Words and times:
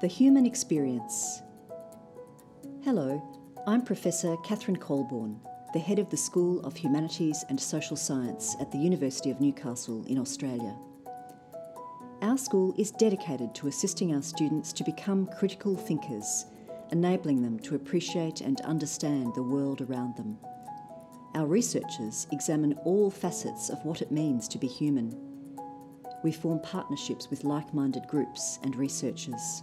The 0.00 0.06
Human 0.06 0.46
Experience. 0.46 1.42
Hello, 2.82 3.22
I'm 3.66 3.82
Professor 3.82 4.34
Catherine 4.38 4.78
Coleborne, 4.78 5.38
the 5.74 5.78
head 5.78 5.98
of 5.98 6.08
the 6.08 6.16
School 6.16 6.60
of 6.60 6.74
Humanities 6.74 7.44
and 7.50 7.60
Social 7.60 7.98
Science 7.98 8.56
at 8.60 8.72
the 8.72 8.78
University 8.78 9.30
of 9.30 9.42
Newcastle 9.42 10.02
in 10.06 10.16
Australia. 10.16 10.74
Our 12.22 12.38
school 12.38 12.74
is 12.78 12.92
dedicated 12.92 13.54
to 13.56 13.66
assisting 13.66 14.14
our 14.14 14.22
students 14.22 14.72
to 14.72 14.84
become 14.84 15.28
critical 15.38 15.76
thinkers, 15.76 16.46
enabling 16.92 17.42
them 17.42 17.58
to 17.58 17.74
appreciate 17.74 18.40
and 18.40 18.58
understand 18.62 19.34
the 19.34 19.42
world 19.42 19.82
around 19.82 20.16
them. 20.16 20.38
Our 21.34 21.44
researchers 21.44 22.26
examine 22.32 22.72
all 22.86 23.10
facets 23.10 23.68
of 23.68 23.84
what 23.84 24.00
it 24.00 24.10
means 24.10 24.48
to 24.48 24.56
be 24.56 24.66
human. 24.66 25.14
We 26.24 26.32
form 26.32 26.60
partnerships 26.60 27.28
with 27.28 27.44
like 27.44 27.74
minded 27.74 28.08
groups 28.08 28.58
and 28.62 28.74
researchers. 28.76 29.62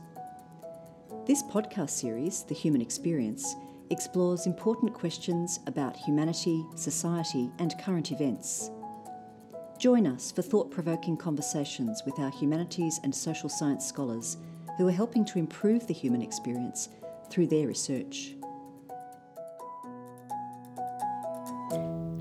This 1.27 1.43
podcast 1.43 1.89
series, 1.89 2.43
The 2.43 2.55
Human 2.55 2.79
Experience, 2.79 3.57
explores 3.89 4.45
important 4.45 4.93
questions 4.93 5.59
about 5.67 5.97
humanity, 5.97 6.65
society, 6.75 7.51
and 7.59 7.77
current 7.81 8.13
events. 8.13 8.71
Join 9.77 10.07
us 10.07 10.31
for 10.31 10.41
thought 10.41 10.71
provoking 10.71 11.17
conversations 11.17 12.01
with 12.05 12.17
our 12.19 12.29
humanities 12.29 13.01
and 13.03 13.13
social 13.13 13.49
science 13.49 13.85
scholars 13.85 14.37
who 14.77 14.87
are 14.87 14.91
helping 14.91 15.25
to 15.25 15.37
improve 15.37 15.85
the 15.85 15.93
human 15.93 16.21
experience 16.21 16.87
through 17.29 17.47
their 17.47 17.67
research. 17.67 18.37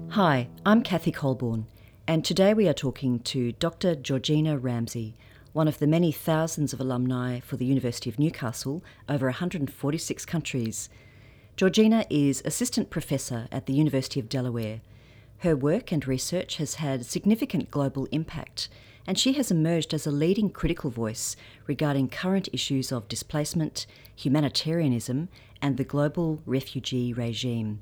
Hi, 0.08 0.48
I'm 0.66 0.82
Kathy 0.82 1.12
Coleborne, 1.12 1.66
and 2.08 2.24
today 2.24 2.54
we 2.54 2.66
are 2.66 2.74
talking 2.74 3.20
to 3.20 3.52
Dr. 3.52 3.94
Georgina 3.94 4.58
Ramsay, 4.58 5.14
one 5.56 5.68
of 5.68 5.78
the 5.78 5.86
many 5.86 6.12
thousands 6.12 6.74
of 6.74 6.80
alumni 6.80 7.40
for 7.40 7.56
the 7.56 7.64
University 7.64 8.10
of 8.10 8.18
Newcastle 8.18 8.84
over 9.08 9.24
146 9.24 10.26
countries. 10.26 10.90
Georgina 11.56 12.04
is 12.10 12.42
Assistant 12.44 12.90
Professor 12.90 13.48
at 13.50 13.64
the 13.64 13.72
University 13.72 14.20
of 14.20 14.28
Delaware. 14.28 14.82
Her 15.38 15.56
work 15.56 15.92
and 15.92 16.06
research 16.06 16.58
has 16.58 16.74
had 16.74 17.06
significant 17.06 17.70
global 17.70 18.04
impact, 18.12 18.68
and 19.06 19.18
she 19.18 19.32
has 19.32 19.50
emerged 19.50 19.94
as 19.94 20.06
a 20.06 20.10
leading 20.10 20.50
critical 20.50 20.90
voice 20.90 21.36
regarding 21.66 22.10
current 22.10 22.50
issues 22.52 22.92
of 22.92 23.08
displacement, 23.08 23.86
humanitarianism, 24.14 25.30
and 25.62 25.78
the 25.78 25.84
global 25.84 26.42
refugee 26.44 27.14
regime. 27.14 27.80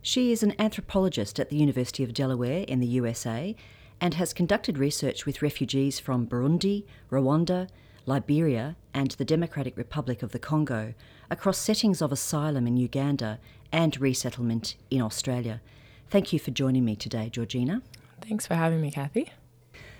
She 0.00 0.30
is 0.30 0.44
an 0.44 0.54
anthropologist 0.60 1.40
at 1.40 1.50
the 1.50 1.56
University 1.56 2.04
of 2.04 2.14
Delaware 2.14 2.62
in 2.68 2.78
the 2.78 2.86
USA 2.86 3.56
and 4.00 4.14
has 4.14 4.32
conducted 4.32 4.78
research 4.78 5.26
with 5.26 5.42
refugees 5.42 6.00
from 6.00 6.26
Burundi, 6.26 6.84
Rwanda, 7.10 7.68
Liberia, 8.06 8.76
and 8.94 9.10
the 9.12 9.24
Democratic 9.24 9.76
Republic 9.76 10.22
of 10.22 10.32
the 10.32 10.38
Congo 10.38 10.94
across 11.30 11.58
settings 11.58 12.00
of 12.00 12.10
asylum 12.10 12.66
in 12.66 12.76
Uganda 12.76 13.38
and 13.70 14.00
resettlement 14.00 14.76
in 14.90 15.00
Australia. 15.00 15.60
Thank 16.08 16.32
you 16.32 16.38
for 16.38 16.50
joining 16.50 16.84
me 16.84 16.96
today, 16.96 17.28
Georgina. 17.30 17.82
Thanks 18.20 18.46
for 18.46 18.54
having 18.54 18.80
me, 18.80 18.90
Kathy. 18.90 19.32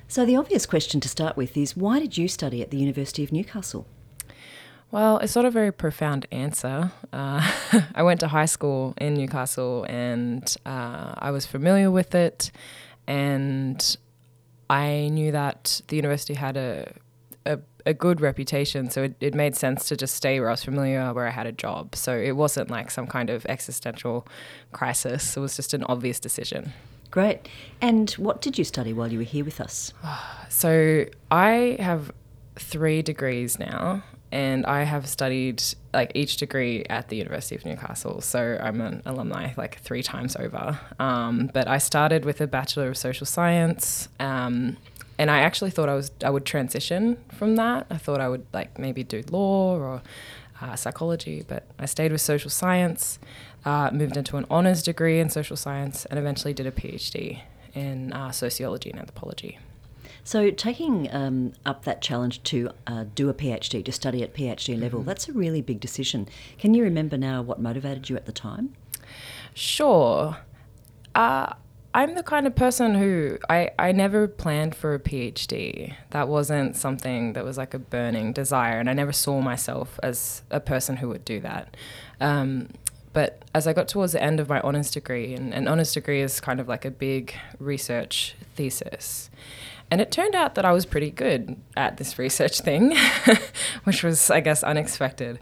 So, 0.09 0.27
the 0.27 0.35
obvious 0.35 0.67
question 0.67 1.01
to 1.03 1.09
start 1.09 1.37
with 1.37 1.57
is 1.57 1.77
why 1.77 2.01
did 2.01 2.19
you 2.19 2.27
study 2.27 2.63
at 2.63 2.71
the 2.71 2.79
University 2.79 3.23
of 3.23 3.31
Newcastle? 3.31 3.87
Well, 4.91 5.19
it's 5.19 5.37
not 5.37 5.45
a 5.45 5.53
very 5.53 5.71
profound 5.71 6.27
answer. 6.33 6.91
Uh, 7.13 7.49
I 7.95 8.03
went 8.03 8.19
to 8.21 8.29
high 8.29 8.47
school 8.47 8.95
in 8.99 9.15
Newcastle 9.15 9.87
and 9.89 10.43
uh, 10.67 11.15
I 11.17 11.31
was 11.31 11.47
familiar 11.47 11.93
with 11.93 12.13
it 12.13 12.51
and 13.11 13.97
I 14.71 15.09
knew 15.09 15.33
that 15.33 15.83
the 15.89 15.97
university 15.97 16.35
had 16.35 16.57
a 16.57 16.93
a, 17.45 17.59
a 17.85 17.95
good 17.95 18.21
reputation, 18.21 18.89
so 18.91 19.03
it, 19.05 19.15
it 19.21 19.35
made 19.35 19.57
sense 19.57 19.89
to 19.89 19.97
just 19.97 20.15
stay 20.15 20.39
where 20.39 20.49
I 20.49 20.53
was 20.53 20.63
familiar, 20.63 21.13
where 21.13 21.27
I 21.27 21.31
had 21.31 21.47
a 21.47 21.53
job. 21.53 21.97
So 21.97 22.17
it 22.17 22.37
wasn't 22.37 22.71
like 22.71 22.91
some 22.91 23.07
kind 23.07 23.31
of 23.31 23.45
existential 23.47 24.29
crisis. 24.73 25.37
It 25.37 25.41
was 25.41 25.57
just 25.57 25.75
an 25.75 25.83
obvious 25.85 26.21
decision. 26.21 26.73
Great. 27.11 27.49
And 27.81 28.11
what 28.13 28.43
did 28.43 28.59
you 28.59 28.65
study 28.65 28.93
while 28.93 29.11
you 29.11 29.19
were 29.19 29.25
here 29.25 29.45
with 29.45 29.61
us? 29.61 29.93
So 30.53 31.07
I 31.31 31.77
have 31.79 32.11
three 32.57 33.03
degrees 33.03 33.57
now 33.57 34.03
and 34.33 34.65
I 34.67 34.85
have 34.85 35.09
studied 35.09 35.63
like 35.93 36.13
each 36.15 36.37
degree 36.37 36.85
at 36.89 37.09
the 37.09 37.17
University 37.17 37.57
of 37.57 37.65
Newcastle. 37.65 38.21
So 38.21 38.59
I'm 38.63 38.81
an 38.81 39.03
alumni 39.05 39.53
like 39.57 39.81
three 39.81 40.03
times 40.03 40.37
over. 40.37 40.79
Um, 40.99 41.51
but 41.53 41.67
I 41.67 41.79
started 41.79 42.25
with 42.25 42.41
a 42.41 42.47
Bachelor 42.47 42.89
of 42.89 42.97
Social 42.97 43.27
Science. 43.27 44.09
Um, 44.21 44.77
and 45.19 45.31
I 45.31 45.41
actually 45.41 45.71
thought 45.71 45.89
I 45.89 45.95
was 45.95 46.11
I 46.25 46.31
would 46.31 46.47
transition 46.47 47.19
from 47.33 47.57
that. 47.57 47.87
I 47.91 47.99
thought 47.99 48.21
I 48.21 48.29
would 48.29 48.47
like 48.55 48.79
maybe 48.79 49.03
do 49.03 49.23
law 49.31 49.77
or 49.77 50.03
uh, 50.63 50.77
psychology, 50.77 51.45
but 51.47 51.67
I 51.79 51.87
stayed 51.87 52.13
with 52.13 52.21
social 52.21 52.51
science, 52.51 53.19
uh, 53.65 53.91
moved 53.93 54.17
into 54.17 54.37
an 54.37 54.47
honors 54.51 54.83
degree 54.83 55.21
in 55.21 55.29
social 55.29 55.57
science, 55.57 56.07
and 56.07 56.19
eventually 56.19 56.55
did 56.55 56.67
a 56.67 56.71
PhD 56.71 57.41
in 57.75 58.13
uh, 58.13 58.31
sociology 58.31 58.91
and 58.91 58.99
anthropology. 58.99 59.59
So, 60.25 60.51
taking 60.51 61.13
um, 61.15 61.53
up 61.65 61.85
that 61.85 62.03
challenge 62.03 62.43
to 62.45 62.71
uh, 62.87 63.05
do 63.15 63.29
a 63.29 63.35
PhD, 63.35 63.85
to 63.85 63.93
study 63.93 64.23
at 64.23 64.35
PhD 64.35 64.81
level, 64.81 65.01
mm-hmm. 65.01 65.09
that's 65.09 65.29
a 65.29 65.33
really 65.33 65.63
big 65.63 65.81
decision. 65.81 66.29
Can 66.59 66.75
you 66.75 66.83
remember 66.83 67.17
now 67.17 67.43
what 67.43 67.61
motivated 67.61 68.09
you 68.09 68.17
at 68.17 68.27
the 68.27 68.33
time? 68.33 68.75
Sure. 69.55 70.39
Uh, 71.15 71.55
I'm 71.93 72.15
the 72.15 72.23
kind 72.23 72.47
of 72.47 72.55
person 72.55 72.95
who 72.95 73.39
I, 73.49 73.71
I 73.79 73.91
never 73.91 74.29
planned 74.29 74.77
for 74.77 74.95
a 74.95 75.01
PhD. 75.01 75.95
That 76.11 76.29
wasn't 76.29 76.77
something 76.77 77.33
that 77.33 77.45
was 77.45 77.59
like 77.59 77.75
a 77.75 77.81
burning 77.81 78.33
desire, 78.33 78.79
and 78.79 78.89
I 78.89 78.93
never 78.93 79.13
saw 79.13 79.41
myself 79.41 79.99
as 80.03 80.43
a 80.51 80.61
person 80.61 80.99
who 80.99 81.09
would 81.09 81.25
do 81.25 81.41
that. 81.41 81.77
Um, 82.21 82.69
but 83.13 83.45
as 83.55 83.67
I 83.67 83.73
got 83.73 83.89
towards 83.89 84.13
the 84.13 84.23
end 84.23 84.39
of 84.39 84.49
my 84.49 84.61
honours 84.61 84.93
degree, 84.93 85.35
and 85.35 85.53
an 85.53 85.67
honours 85.67 85.93
degree 85.93 86.21
is 86.21 86.39
kind 86.39 86.61
of 86.61 86.69
like 86.69 86.85
a 86.85 86.93
big 86.93 87.35
research 87.59 88.37
thesis, 88.55 89.29
and 89.91 90.01
it 90.01 90.13
turned 90.13 90.35
out 90.35 90.55
that 90.55 90.65
I 90.65 90.73
was 90.73 90.87
pretty 90.87 91.11
good 91.11 91.57
at 91.77 91.97
this 91.97 92.19
research 92.19 92.61
thing, 92.61 92.97
which 93.85 94.03
was, 94.03 94.31
I 94.31 94.41
guess, 94.41 94.63
unexpected. 94.63 95.41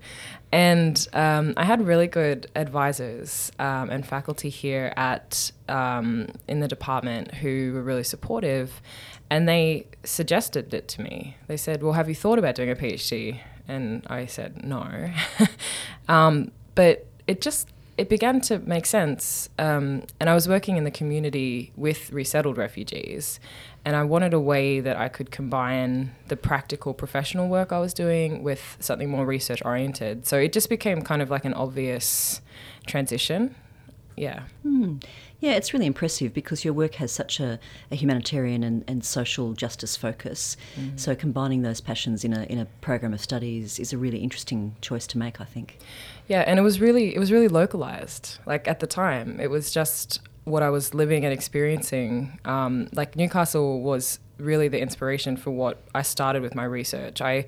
And 0.51 1.07
um, 1.13 1.53
I 1.59 1.65
had 1.65 1.87
really 1.87 2.07
good 2.07 2.51
advisors 2.57 3.53
um, 3.59 3.91
and 3.91 4.07
faculty 4.07 4.49
here 4.49 4.95
at 4.97 5.53
um, 5.69 6.29
in 6.47 6.61
the 6.61 6.69
department 6.69 7.35
who 7.35 7.73
were 7.75 7.83
really 7.83 8.05
supportive, 8.05 8.81
and 9.29 9.47
they 9.47 9.87
suggested 10.05 10.73
it 10.73 10.89
to 10.89 11.03
me. 11.03 11.37
They 11.49 11.59
said, 11.59 11.83
"Well, 11.83 11.93
have 11.93 12.09
you 12.09 12.15
thought 12.15 12.39
about 12.39 12.55
doing 12.55 12.71
a 12.71 12.75
PhD?" 12.75 13.41
And 13.67 14.07
I 14.07 14.25
said, 14.25 14.65
"No," 14.65 15.11
um, 16.09 16.51
but 16.75 17.07
it 17.27 17.43
just 17.43 17.69
it 17.99 18.09
began 18.09 18.41
to 18.43 18.61
make 18.61 18.87
sense. 18.87 19.51
Um, 19.59 20.05
and 20.21 20.31
I 20.31 20.35
was 20.35 20.49
working 20.49 20.77
in 20.77 20.85
the 20.85 20.91
community 20.91 21.73
with 21.77 22.11
resettled 22.11 22.57
refugees, 22.57 23.41
and 23.85 23.97
I 23.97 24.03
wanted 24.05 24.35
a 24.35 24.41
way 24.41 24.81
that 24.81 24.97
I 24.97 25.09
could 25.09 25.31
combine 25.31 26.15
the 26.29 26.37
practical 26.37 26.95
professional 26.95 27.49
work 27.49 27.73
I 27.73 27.79
was 27.79 27.95
doing 27.95 28.43
with 28.43 28.77
something 28.81 29.09
more 29.09 29.25
research 29.25 29.63
oriented. 29.65 30.27
So 30.27 30.39
it 30.39 30.53
just 30.53 30.69
became 30.69 31.03
kind 31.03 31.23
of 31.23 31.31
like 31.31 31.45
an 31.45 31.55
obvious 31.55 32.41
transition. 32.87 33.55
Yeah. 34.17 34.43
Hmm. 34.63 34.97
Yeah, 35.41 35.53
it's 35.53 35.73
really 35.73 35.87
impressive 35.87 36.35
because 36.35 36.65
your 36.65 36.75
work 36.75 36.97
has 36.97 37.13
such 37.13 37.39
a, 37.39 37.61
a 37.93 37.95
humanitarian 37.95 38.65
and, 38.65 38.83
and 38.89 39.05
social 39.05 39.53
justice 39.53 39.97
focus. 39.97 40.57
Mm. 40.75 40.99
So 40.99 41.15
combining 41.15 41.63
those 41.63 41.81
passions 41.81 42.25
in 42.25 42.33
a 42.33 42.43
in 42.45 42.59
a 42.59 42.65
program 42.81 43.15
of 43.15 43.21
studies 43.21 43.79
is 43.79 43.93
a 43.93 43.99
really 43.99 44.19
interesting 44.19 44.75
choice 44.81 45.07
to 45.09 45.19
make, 45.19 45.41
I 45.41 45.45
think. 45.45 45.79
Yeah, 46.27 46.41
and 46.41 46.59
it 46.59 46.63
was 46.63 46.81
really 46.81 47.15
it 47.15 47.21
was 47.21 47.31
really 47.31 47.47
localized. 47.47 48.39
Like 48.47 48.67
at 48.67 48.81
the 48.81 48.89
time, 48.89 49.39
it 49.39 49.49
was 49.49 49.71
just 49.71 50.21
what 50.49 50.63
I 50.63 50.71
was 50.71 50.95
living 50.95 51.25
and 51.25 51.33
experiencing. 51.33 52.39
Um, 52.45 52.89
like 52.93 53.17
Newcastle 53.17 53.83
was 53.83 54.19
really 54.39 54.69
the 54.69 54.81
inspiration 54.81 55.37
for 55.37 55.51
what 55.51 55.83
I 55.95 56.03
started 56.03 56.43
with 56.43 56.55
my 56.55 56.65
research. 56.65 57.21
I 57.21 57.47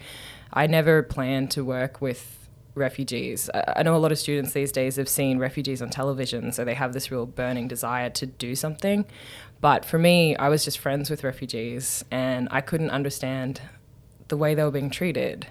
I 0.52 0.66
never 0.66 1.02
planned 1.02 1.50
to 1.52 1.64
work 1.64 2.00
with 2.00 2.48
refugees. 2.74 3.50
I 3.54 3.82
know 3.82 3.94
a 3.94 3.98
lot 3.98 4.12
of 4.12 4.18
students 4.18 4.52
these 4.52 4.72
days 4.72 4.96
have 4.96 5.08
seen 5.08 5.38
refugees 5.38 5.82
on 5.82 5.90
television, 5.90 6.52
so 6.52 6.64
they 6.64 6.74
have 6.74 6.92
this 6.92 7.10
real 7.10 7.26
burning 7.26 7.68
desire 7.68 8.10
to 8.10 8.26
do 8.26 8.54
something. 8.54 9.04
But 9.60 9.84
for 9.84 9.98
me, 9.98 10.36
I 10.36 10.48
was 10.48 10.64
just 10.64 10.78
friends 10.78 11.10
with 11.10 11.22
refugees 11.22 12.04
and 12.10 12.48
I 12.50 12.60
couldn't 12.60 12.90
understand 12.90 13.60
the 14.28 14.36
way 14.36 14.54
they 14.54 14.64
were 14.64 14.70
being 14.70 14.90
treated. 14.90 15.48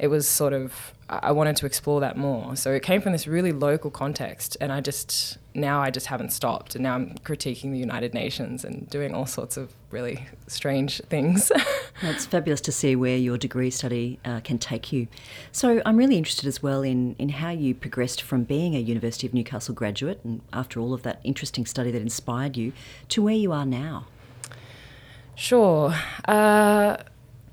It 0.00 0.08
was 0.08 0.26
sort 0.26 0.54
of, 0.54 0.94
I 1.10 1.30
wanted 1.30 1.56
to 1.56 1.66
explore 1.66 2.00
that 2.00 2.16
more. 2.16 2.56
So 2.56 2.72
it 2.72 2.82
came 2.82 3.02
from 3.02 3.12
this 3.12 3.26
really 3.26 3.52
local 3.52 3.90
context, 3.90 4.56
and 4.60 4.72
I 4.72 4.80
just 4.80 5.36
now 5.54 5.80
I 5.82 5.90
just 5.90 6.06
haven't 6.06 6.30
stopped, 6.32 6.74
and 6.74 6.82
now 6.82 6.94
I'm 6.94 7.14
critiquing 7.18 7.72
the 7.72 7.78
United 7.78 8.14
Nations 8.14 8.64
and 8.64 8.88
doing 8.88 9.14
all 9.14 9.26
sorts 9.26 9.56
of 9.56 9.74
really 9.90 10.26
strange 10.46 11.02
things. 11.10 11.52
well, 12.02 12.12
it's 12.12 12.24
fabulous 12.24 12.60
to 12.62 12.72
see 12.72 12.96
where 12.96 13.16
your 13.16 13.36
degree 13.36 13.70
study 13.70 14.18
uh, 14.24 14.40
can 14.40 14.58
take 14.58 14.90
you. 14.90 15.06
So 15.52 15.82
I'm 15.84 15.96
really 15.96 16.16
interested 16.16 16.46
as 16.46 16.62
well 16.62 16.82
in 16.82 17.14
in 17.18 17.28
how 17.28 17.50
you 17.50 17.74
progressed 17.74 18.22
from 18.22 18.44
being 18.44 18.74
a 18.74 18.78
University 18.78 19.26
of 19.26 19.34
Newcastle 19.34 19.74
graduate, 19.74 20.20
and 20.24 20.40
after 20.52 20.80
all 20.80 20.94
of 20.94 21.02
that 21.02 21.20
interesting 21.24 21.66
study 21.66 21.90
that 21.90 22.00
inspired 22.00 22.56
you, 22.56 22.72
to 23.10 23.22
where 23.22 23.34
you 23.34 23.52
are 23.52 23.66
now. 23.66 24.06
Sure. 25.34 25.94
Uh, 26.26 26.96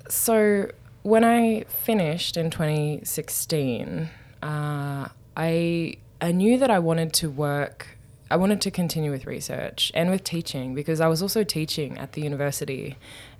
so 0.08 0.70
when 1.02 1.24
I 1.24 1.64
finished 1.64 2.36
in 2.36 2.50
2016, 2.50 4.10
uh, 4.42 5.08
I 5.36 5.94
I 6.20 6.32
knew 6.32 6.58
that 6.58 6.70
I 6.70 6.78
wanted 6.78 7.12
to 7.14 7.30
work. 7.30 7.98
I 8.30 8.36
wanted 8.36 8.60
to 8.62 8.70
continue 8.70 9.10
with 9.10 9.24
research 9.26 9.90
and 9.94 10.10
with 10.10 10.22
teaching 10.22 10.74
because 10.74 11.00
I 11.00 11.08
was 11.08 11.22
also 11.22 11.44
teaching 11.44 11.96
at 11.96 12.12
the 12.12 12.20
university 12.20 12.96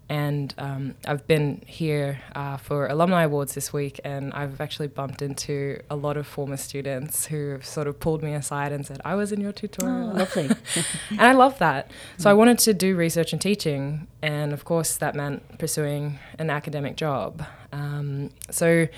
and 0.09 0.55
um, 0.57 0.95
I've 1.07 1.27
been 1.27 1.63
here 1.67 2.21
uh, 2.35 2.57
for 2.57 2.87
alumni 2.87 3.25
awards 3.25 3.55
this 3.55 3.73
week, 3.73 4.01
and 4.05 4.33
I've 4.33 4.61
actually 4.61 4.89
bumped 4.89 5.21
into 5.21 5.81
a 5.91 5.97
lot 5.97 6.17
of 6.17 6.27
former 6.27 6.57
students 6.57 7.27
who 7.27 7.51
have 7.51 7.67
sort 7.67 7.87
of 7.87 8.01
pulled 8.01 8.23
me 8.23 8.33
aside 8.33 8.73
and 8.73 8.87
said, 8.87 9.01
"I 9.05 9.15
was 9.15 9.33
in 9.33 9.41
your 9.41 9.53
tutorial." 9.53 10.11
Oh, 10.11 10.15
lovely. 10.15 10.49
and 11.11 11.21
I 11.21 11.33
love 11.33 11.59
that. 11.59 11.91
So 12.17 12.31
I 12.31 12.35
wanted 12.35 12.59
to 12.61 12.73
do 12.73 12.97
research 12.97 13.33
and 13.33 13.43
teaching, 13.43 14.07
and 14.23 14.53
of 14.53 14.65
course 14.65 14.97
that 14.97 15.15
meant 15.15 15.59
pursuing 15.59 16.19
an 16.39 16.49
academic 16.49 16.97
job. 16.97 17.45
Um, 17.73 18.31
so 18.51 18.89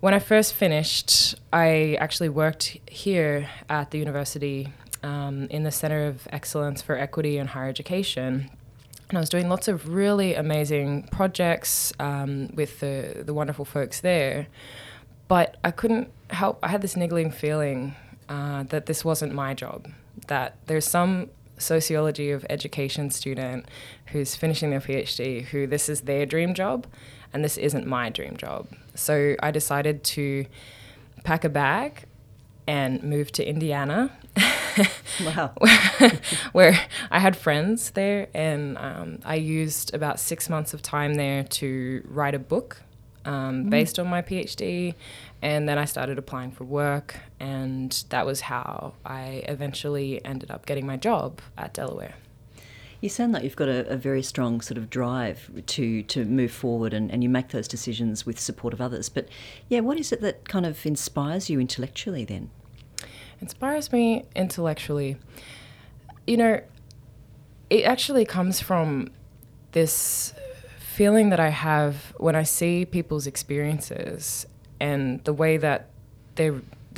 when 0.00 0.14
I 0.14 0.18
first 0.18 0.54
finished, 0.54 1.34
I 1.52 1.98
actually 2.00 2.30
worked 2.30 2.78
here 2.86 3.50
at 3.68 3.90
the 3.90 3.98
university 3.98 4.72
um, 5.02 5.46
in 5.50 5.62
the 5.64 5.72
Center 5.72 6.06
of 6.06 6.26
Excellence 6.30 6.80
for 6.80 6.96
Equity 6.96 7.36
in 7.36 7.48
Higher 7.48 7.68
Education 7.68 8.50
and 9.08 9.16
I 9.16 9.20
was 9.20 9.28
doing 9.28 9.48
lots 9.48 9.68
of 9.68 9.88
really 9.88 10.34
amazing 10.34 11.08
projects 11.10 11.92
um, 11.98 12.50
with 12.54 12.80
the, 12.80 13.22
the 13.24 13.32
wonderful 13.32 13.64
folks 13.64 14.00
there. 14.00 14.48
But 15.28 15.56
I 15.64 15.70
couldn't 15.70 16.10
help, 16.30 16.58
I 16.62 16.68
had 16.68 16.82
this 16.82 16.96
niggling 16.96 17.30
feeling 17.30 17.94
uh, 18.28 18.64
that 18.64 18.86
this 18.86 19.04
wasn't 19.04 19.34
my 19.34 19.54
job, 19.54 19.88
that 20.26 20.56
there's 20.66 20.86
some 20.86 21.30
sociology 21.56 22.30
of 22.30 22.46
education 22.48 23.10
student 23.10 23.66
who's 24.06 24.36
finishing 24.36 24.70
their 24.70 24.80
PhD 24.80 25.44
who 25.46 25.66
this 25.66 25.88
is 25.88 26.02
their 26.02 26.24
dream 26.24 26.54
job 26.54 26.86
and 27.32 27.44
this 27.44 27.56
isn't 27.56 27.86
my 27.86 28.10
dream 28.10 28.36
job. 28.36 28.68
So 28.94 29.36
I 29.42 29.50
decided 29.50 30.04
to 30.04 30.46
pack 31.24 31.44
a 31.44 31.48
bag 31.48 32.04
and 32.66 33.02
move 33.02 33.32
to 33.32 33.46
Indiana 33.46 34.10
wow. 35.24 35.52
where 36.52 36.78
I 37.10 37.18
had 37.18 37.36
friends 37.36 37.90
there, 37.90 38.28
and 38.34 38.76
um, 38.78 39.18
I 39.24 39.36
used 39.36 39.94
about 39.94 40.20
six 40.20 40.48
months 40.48 40.74
of 40.74 40.82
time 40.82 41.14
there 41.14 41.44
to 41.44 42.06
write 42.08 42.34
a 42.34 42.38
book 42.38 42.82
um, 43.24 43.64
mm. 43.64 43.70
based 43.70 43.98
on 43.98 44.08
my 44.08 44.22
PhD. 44.22 44.94
And 45.40 45.68
then 45.68 45.78
I 45.78 45.84
started 45.84 46.18
applying 46.18 46.50
for 46.50 46.64
work, 46.64 47.16
and 47.38 47.92
that 48.08 48.26
was 48.26 48.40
how 48.42 48.94
I 49.04 49.44
eventually 49.46 50.24
ended 50.24 50.50
up 50.50 50.66
getting 50.66 50.86
my 50.86 50.96
job 50.96 51.40
at 51.56 51.74
Delaware. 51.74 52.14
You 53.00 53.08
sound 53.08 53.32
like 53.32 53.44
you've 53.44 53.54
got 53.54 53.68
a, 53.68 53.86
a, 53.88 53.96
very 53.96 54.24
strong 54.24 54.60
sort 54.60 54.76
of 54.76 54.90
drive 54.90 55.48
to, 55.66 56.02
to 56.02 56.24
move 56.24 56.50
forward 56.50 56.92
and, 56.92 57.12
and 57.12 57.22
you 57.22 57.28
make 57.28 57.50
those 57.50 57.68
decisions 57.68 58.26
with 58.26 58.40
support 58.40 58.74
of 58.74 58.80
others. 58.80 59.08
But 59.08 59.28
yeah, 59.68 59.80
what 59.80 60.00
is 60.00 60.10
it 60.10 60.20
that 60.22 60.48
kind 60.48 60.66
of 60.66 60.84
inspires 60.84 61.48
you 61.48 61.60
intellectually 61.60 62.24
then? 62.24 62.50
Inspires 63.40 63.92
me 63.92 64.24
intellectually. 64.34 65.16
You 66.26 66.36
know, 66.36 66.60
it 67.70 67.84
actually 67.84 68.24
comes 68.24 68.60
from 68.60 69.10
this 69.72 70.34
feeling 70.78 71.30
that 71.30 71.40
I 71.40 71.50
have 71.50 72.14
when 72.16 72.34
I 72.34 72.42
see 72.42 72.84
people's 72.84 73.26
experiences 73.26 74.46
and 74.80 75.22
the 75.24 75.32
way 75.32 75.56
that 75.56 75.90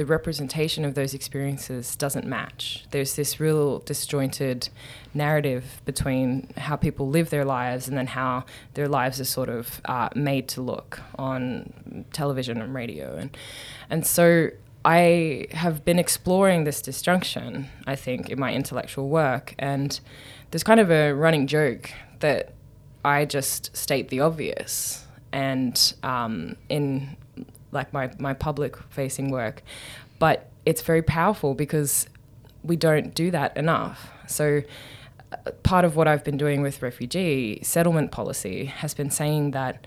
the 0.00 0.06
representation 0.06 0.86
of 0.86 0.94
those 0.94 1.12
experiences 1.12 1.94
doesn't 1.96 2.26
match. 2.26 2.86
There's 2.90 3.16
this 3.16 3.38
real 3.38 3.80
disjointed 3.80 4.70
narrative 5.12 5.82
between 5.84 6.48
how 6.56 6.76
people 6.76 7.08
live 7.08 7.28
their 7.28 7.44
lives 7.44 7.86
and 7.86 7.98
then 7.98 8.06
how 8.06 8.44
their 8.72 8.88
lives 8.88 9.20
are 9.20 9.26
sort 9.26 9.50
of 9.50 9.82
uh, 9.84 10.08
made 10.14 10.48
to 10.48 10.62
look 10.62 11.00
on 11.18 12.06
television 12.14 12.62
and 12.62 12.74
radio, 12.74 13.16
and 13.16 13.36
and 13.90 14.06
so 14.06 14.48
I 14.84 15.46
have 15.50 15.84
been 15.84 15.98
exploring 15.98 16.64
this 16.64 16.80
disjunction, 16.80 17.68
I 17.86 17.96
think, 17.96 18.30
in 18.30 18.40
my 18.40 18.54
intellectual 18.54 19.08
work. 19.08 19.54
And 19.58 19.98
there's 20.50 20.64
kind 20.64 20.80
of 20.80 20.90
a 20.90 21.12
running 21.12 21.46
joke 21.46 21.92
that 22.20 22.54
I 23.04 23.24
just 23.24 23.76
state 23.76 24.08
the 24.08 24.20
obvious. 24.20 25.06
And 25.32 25.94
um, 26.02 26.56
in 26.68 27.16
like 27.72 27.92
my, 27.92 28.10
my 28.18 28.32
public 28.32 28.76
facing 28.90 29.30
work, 29.30 29.62
but 30.18 30.50
it's 30.64 30.82
very 30.82 31.02
powerful 31.02 31.54
because 31.54 32.08
we 32.64 32.76
don't 32.76 33.14
do 33.14 33.30
that 33.30 33.56
enough. 33.56 34.10
So, 34.26 34.62
uh, 35.32 35.50
part 35.62 35.84
of 35.84 35.94
what 35.94 36.08
I've 36.08 36.24
been 36.24 36.36
doing 36.36 36.62
with 36.62 36.82
refugee 36.82 37.60
settlement 37.62 38.10
policy 38.10 38.64
has 38.64 38.94
been 38.94 39.10
saying 39.10 39.52
that, 39.52 39.86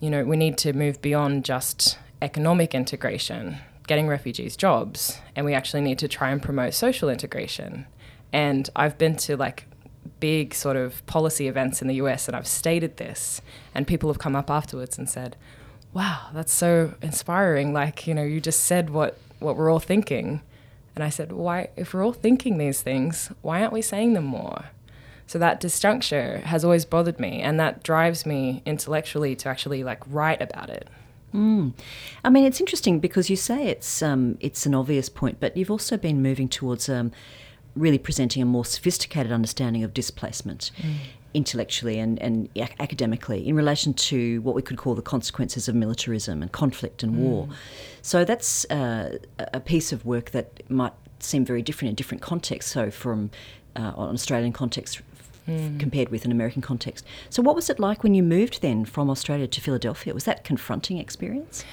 you 0.00 0.08
know, 0.08 0.24
we 0.24 0.36
need 0.36 0.56
to 0.58 0.72
move 0.72 1.02
beyond 1.02 1.44
just 1.44 1.98
economic 2.22 2.74
integration 2.74 3.58
getting 3.90 4.06
refugees 4.06 4.56
jobs 4.56 5.18
and 5.34 5.44
we 5.44 5.52
actually 5.52 5.80
need 5.80 5.98
to 5.98 6.06
try 6.06 6.30
and 6.30 6.40
promote 6.40 6.72
social 6.72 7.08
integration. 7.08 7.84
And 8.32 8.70
I've 8.76 8.96
been 8.96 9.16
to 9.16 9.36
like 9.36 9.66
big 10.20 10.54
sort 10.54 10.76
of 10.76 11.04
policy 11.06 11.48
events 11.48 11.82
in 11.82 11.88
the 11.88 11.96
US 11.96 12.28
and 12.28 12.36
I've 12.36 12.46
stated 12.46 12.98
this 12.98 13.42
and 13.74 13.88
people 13.88 14.08
have 14.08 14.20
come 14.20 14.36
up 14.36 14.48
afterwards 14.48 14.96
and 14.96 15.10
said, 15.10 15.36
"Wow, 15.92 16.28
that's 16.32 16.52
so 16.52 16.94
inspiring. 17.02 17.72
Like, 17.72 18.06
you 18.06 18.14
know, 18.14 18.22
you 18.22 18.40
just 18.40 18.60
said 18.60 18.90
what 18.90 19.18
what 19.40 19.56
we're 19.56 19.72
all 19.72 19.80
thinking." 19.80 20.40
And 20.94 21.02
I 21.02 21.08
said, 21.08 21.32
"Why 21.32 21.70
if 21.74 21.92
we're 21.92 22.04
all 22.04 22.12
thinking 22.12 22.58
these 22.58 22.82
things, 22.82 23.32
why 23.42 23.60
aren't 23.60 23.72
we 23.72 23.82
saying 23.82 24.12
them 24.12 24.26
more?" 24.26 24.66
So 25.26 25.36
that 25.40 25.60
disjuncture 25.60 26.42
has 26.42 26.64
always 26.64 26.84
bothered 26.84 27.18
me 27.18 27.40
and 27.40 27.58
that 27.58 27.82
drives 27.82 28.24
me 28.24 28.62
intellectually 28.64 29.34
to 29.34 29.48
actually 29.48 29.82
like 29.82 30.02
write 30.06 30.40
about 30.40 30.70
it. 30.70 30.86
Mm. 31.34 31.72
I 32.24 32.30
mean, 32.30 32.44
it's 32.44 32.60
interesting 32.60 33.00
because 33.00 33.30
you 33.30 33.36
say 33.36 33.68
it's 33.68 34.02
um, 34.02 34.36
it's 34.40 34.66
an 34.66 34.74
obvious 34.74 35.08
point, 35.08 35.38
but 35.40 35.56
you've 35.56 35.70
also 35.70 35.96
been 35.96 36.22
moving 36.22 36.48
towards 36.48 36.88
um, 36.88 37.12
really 37.76 37.98
presenting 37.98 38.42
a 38.42 38.46
more 38.46 38.64
sophisticated 38.64 39.32
understanding 39.32 39.84
of 39.84 39.94
displacement. 39.94 40.70
Mm. 40.78 40.94
Intellectually 41.32 42.00
and, 42.00 42.20
and 42.20 42.48
academically, 42.80 43.46
in 43.46 43.54
relation 43.54 43.94
to 43.94 44.42
what 44.42 44.56
we 44.56 44.62
could 44.62 44.76
call 44.76 44.96
the 44.96 45.02
consequences 45.02 45.68
of 45.68 45.76
militarism 45.76 46.42
and 46.42 46.50
conflict 46.50 47.04
and 47.04 47.14
mm. 47.14 47.18
war. 47.18 47.48
So, 48.02 48.24
that's 48.24 48.64
uh, 48.64 49.18
a 49.38 49.60
piece 49.60 49.92
of 49.92 50.04
work 50.04 50.32
that 50.32 50.68
might 50.68 50.92
seem 51.20 51.44
very 51.44 51.62
different 51.62 51.90
in 51.90 51.94
different 51.94 52.20
contexts. 52.20 52.72
So, 52.72 52.90
from 52.90 53.30
uh, 53.76 53.92
an 53.96 54.14
Australian 54.14 54.52
context 54.52 55.02
mm. 55.48 55.78
compared 55.78 56.08
with 56.08 56.24
an 56.24 56.32
American 56.32 56.62
context. 56.62 57.04
So, 57.28 57.42
what 57.42 57.54
was 57.54 57.70
it 57.70 57.78
like 57.78 58.02
when 58.02 58.14
you 58.14 58.22
moved 58.22 58.62
then 58.62 58.84
from 58.84 59.10
Australia 59.10 59.46
to 59.46 59.60
Philadelphia? 59.60 60.14
Was 60.14 60.24
that 60.24 60.44
confronting 60.44 60.98
experience? 60.98 61.64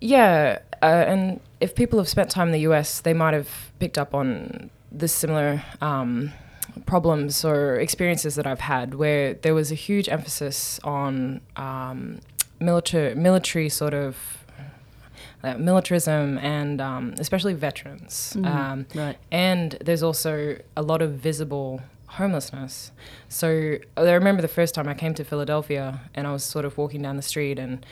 Yeah, 0.00 0.60
uh, 0.82 1.04
and 1.06 1.40
if 1.60 1.74
people 1.74 1.98
have 1.98 2.08
spent 2.08 2.30
time 2.30 2.48
in 2.48 2.52
the 2.52 2.60
US, 2.60 3.00
they 3.00 3.14
might 3.14 3.34
have 3.34 3.72
picked 3.78 3.98
up 3.98 4.14
on 4.14 4.70
the 4.92 5.08
similar 5.08 5.62
um, 5.80 6.32
problems 6.86 7.44
or 7.44 7.76
experiences 7.76 8.36
that 8.36 8.46
I've 8.46 8.60
had, 8.60 8.94
where 8.94 9.34
there 9.34 9.54
was 9.54 9.72
a 9.72 9.74
huge 9.74 10.08
emphasis 10.08 10.78
on 10.84 11.40
um, 11.56 12.20
military, 12.60 13.14
military 13.14 13.68
sort 13.68 13.94
of 13.94 14.44
uh, 15.42 15.54
militarism 15.54 16.38
and 16.38 16.80
um, 16.80 17.14
especially 17.18 17.54
veterans. 17.54 18.34
Mm, 18.36 18.46
um, 18.46 18.86
right. 18.94 19.16
And 19.30 19.72
there's 19.80 20.02
also 20.02 20.58
a 20.76 20.82
lot 20.82 21.02
of 21.02 21.12
visible 21.12 21.80
homelessness. 22.08 22.92
So 23.28 23.78
I 23.96 24.10
remember 24.12 24.42
the 24.42 24.48
first 24.48 24.74
time 24.74 24.88
I 24.88 24.94
came 24.94 25.14
to 25.14 25.24
Philadelphia 25.24 26.00
and 26.14 26.26
I 26.26 26.32
was 26.32 26.44
sort 26.44 26.64
of 26.64 26.76
walking 26.78 27.02
down 27.02 27.16
the 27.16 27.22
street 27.22 27.58
and 27.58 27.84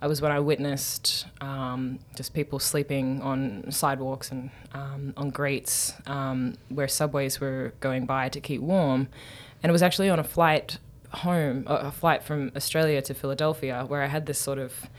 I 0.00 0.06
was 0.06 0.20
when 0.20 0.32
I 0.32 0.40
witnessed 0.40 1.26
um, 1.40 1.98
just 2.16 2.34
people 2.34 2.58
sleeping 2.58 3.22
on 3.22 3.70
sidewalks 3.70 4.30
and 4.30 4.50
um, 4.72 5.14
on 5.16 5.30
grates 5.30 5.94
um, 6.06 6.54
where 6.68 6.88
subways 6.88 7.40
were 7.40 7.72
going 7.80 8.06
by 8.06 8.28
to 8.28 8.40
keep 8.40 8.60
warm. 8.60 9.08
And 9.62 9.70
it 9.70 9.72
was 9.72 9.82
actually 9.82 10.10
on 10.10 10.18
a 10.18 10.24
flight 10.24 10.78
home, 11.10 11.64
a 11.66 11.90
flight 11.90 12.22
from 12.22 12.52
Australia 12.56 13.00
to 13.02 13.14
Philadelphia, 13.14 13.84
where 13.86 14.02
I 14.02 14.06
had 14.06 14.26
this 14.26 14.38
sort 14.38 14.58
of 14.58 14.90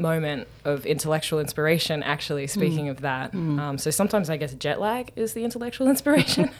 moment 0.00 0.48
of 0.64 0.86
intellectual 0.86 1.40
inspiration 1.40 2.02
actually 2.02 2.46
speaking 2.46 2.86
mm. 2.86 2.90
of 2.90 3.00
that. 3.02 3.32
Mm. 3.32 3.60
um, 3.60 3.78
so 3.78 3.90
sometimes 3.90 4.30
i 4.30 4.36
guess 4.36 4.54
jet 4.54 4.80
lag 4.80 5.12
is 5.16 5.34
the 5.34 5.44
intellectual 5.44 5.88
inspiration. 5.94 6.50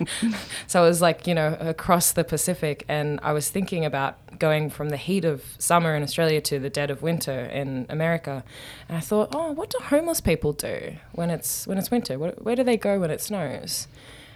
So 0.66 0.82
i 0.82 0.86
was 0.86 1.00
like 1.00 1.26
you 1.26 1.34
know 1.34 1.56
across 1.60 2.12
the 2.12 2.24
pacific 2.24 2.84
and 2.88 3.20
i 3.22 3.32
was 3.32 3.50
thinking 3.50 3.84
about 3.84 4.38
going 4.38 4.70
from 4.70 4.90
the 4.90 4.96
heat 4.96 5.24
of 5.24 5.44
summer 5.58 5.94
in 5.94 6.02
australia 6.02 6.40
to 6.40 6.58
the 6.58 6.70
dead 6.70 6.90
of 6.90 7.02
winter 7.02 7.40
in 7.46 7.86
america. 7.88 8.44
And 8.88 8.96
i 8.96 9.00
thought 9.00 9.30
oh 9.34 9.52
what 9.52 9.70
do 9.70 9.78
homeless 9.82 10.20
people 10.20 10.52
do 10.52 10.96
when 11.12 11.30
it's 11.30 11.66
when 11.66 11.78
it's 11.78 11.90
winter? 11.90 12.18
Where, 12.18 12.32
where 12.32 12.56
do 12.56 12.62
they 12.62 12.76
go 12.76 13.00
when 13.00 13.10
it 13.10 13.20
snows? 13.20 13.88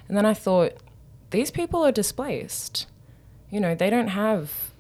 And 0.09 0.17
then 0.17 0.27
i 0.27 0.35
thought 0.35 0.73
these 1.31 1.51
people 1.51 1.85
are 1.85 1.93
displaced. 1.93 2.87
You 3.51 3.61
know 3.61 3.75
they 3.75 3.91
don't 3.91 4.09
have 4.09 4.74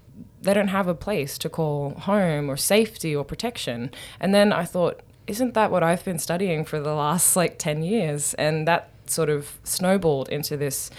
they 0.44 0.54
don't 0.54 0.68
have 0.68 0.88
a 0.88 0.94
place 0.94 1.36
to 1.38 1.48
call 1.48 1.90
home 1.90 2.50
or 2.50 2.56
safety 2.56 3.14
or 3.16 3.24
protection. 3.24 3.90
And 4.20 4.34
then 4.34 4.52
I 4.52 4.64
thought, 4.64 5.00
isn't 5.26 5.54
that 5.54 5.70
what 5.70 5.82
I've 5.82 6.04
been 6.04 6.18
studying 6.18 6.64
for 6.64 6.78
the 6.78 6.94
last 6.94 7.34
like 7.40 7.58
10 7.58 7.82
years? 7.82 8.34
And 8.34 8.68
that 8.68 8.90
sort 9.06 9.30
of 9.30 9.58
snowballed 9.64 10.28
into 10.28 10.56
this 10.56 10.90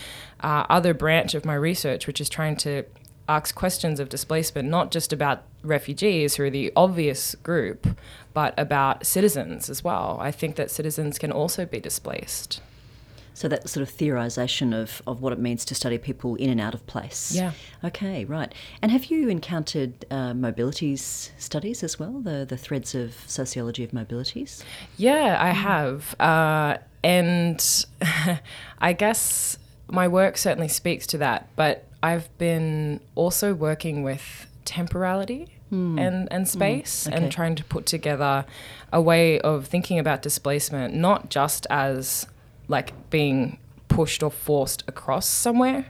uh, 0.42 0.66
other 0.70 0.94
branch 0.94 1.34
of 1.34 1.46
my 1.46 1.56
research, 1.56 2.08
which 2.08 2.20
is 2.20 2.30
trying 2.30 2.56
to 2.58 2.84
ask 3.28 3.56
questions 3.56 4.00
of 4.00 4.10
displacement, 4.10 4.70
not 4.70 4.92
just 4.92 5.12
about 5.12 5.44
refugees 5.64 6.36
who 6.36 6.44
are 6.44 6.50
the 6.50 6.72
obvious 6.76 7.36
group, 7.36 7.88
but 8.34 8.54
about 8.58 9.06
citizens 9.06 9.70
as 9.70 9.84
well. 9.84 10.18
I 10.22 10.32
think 10.32 10.56
that 10.58 10.70
citizens 10.70 11.18
can 11.18 11.32
also 11.32 11.66
be 11.66 11.80
displaced. 11.80 12.62
So 13.36 13.48
that 13.50 13.70
sort 13.70 13.88
of 13.88 13.96
theorisation 13.96 14.74
of, 14.74 15.02
of 15.06 15.22
what 15.22 15.32
it 15.34 15.40
means 15.40 15.66
to 15.66 15.76
study 15.76 15.98
people 15.98 16.36
in 16.36 16.50
and 16.50 16.60
out 16.60 16.74
of 16.74 16.88
place. 16.88 17.34
Yeah. 17.36 17.52
Okay, 17.84 18.26
right. 18.26 18.52
And 18.82 18.92
have 18.92 19.06
you 19.06 19.30
encountered 19.30 20.06
uh, 20.10 20.32
mobilities 20.32 21.32
studies 21.38 21.84
as 21.84 22.00
well, 22.00 22.22
the, 22.22 22.46
the 22.48 22.58
threads 22.58 22.96
of 22.96 23.14
sociology 23.28 23.84
of 23.84 23.92
mobilities? 23.92 24.64
Yeah, 24.98 25.38
I 25.40 25.50
have. 25.50 26.16
Uh, 26.20 26.78
and 27.04 27.86
I 28.80 28.94
guess 28.94 29.58
my 29.88 30.08
work 30.08 30.38
certainly 30.38 30.70
speaks 30.70 31.06
to 31.08 31.18
that, 31.20 31.50
but 31.56 31.86
I've 32.02 32.36
been 32.38 33.00
also 33.16 33.54
working 33.54 34.02
with 34.02 34.48
temporality 34.64 35.50
mm. 35.72 36.00
and, 36.00 36.28
and 36.32 36.48
space 36.48 37.06
mm. 37.06 37.14
okay. 37.14 37.24
and 37.24 37.32
trying 37.32 37.56
to 37.56 37.64
put 37.64 37.86
together 37.86 38.46
a 38.92 39.02
way 39.02 39.40
of 39.42 39.68
thinking 39.68 40.00
about 40.00 40.22
displacement, 40.22 40.94
not 40.94 41.30
just 41.30 41.68
as 41.70 42.28
like 42.68 43.10
being 43.10 43.58
pushed 43.88 44.24
or 44.24 44.32
forced 44.32 44.84
across 44.88 45.28
somewhere. 45.28 45.88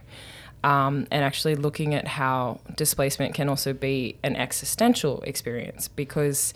Um, 0.64 1.06
and 1.12 1.22
actually 1.22 1.54
looking 1.54 1.94
at 1.94 2.08
how 2.08 2.60
displacement 2.76 3.34
can 3.34 3.48
also 3.48 3.72
be 3.72 4.16
an 4.24 4.34
existential 4.34 5.20
experience 5.22 5.86
because 5.86 6.54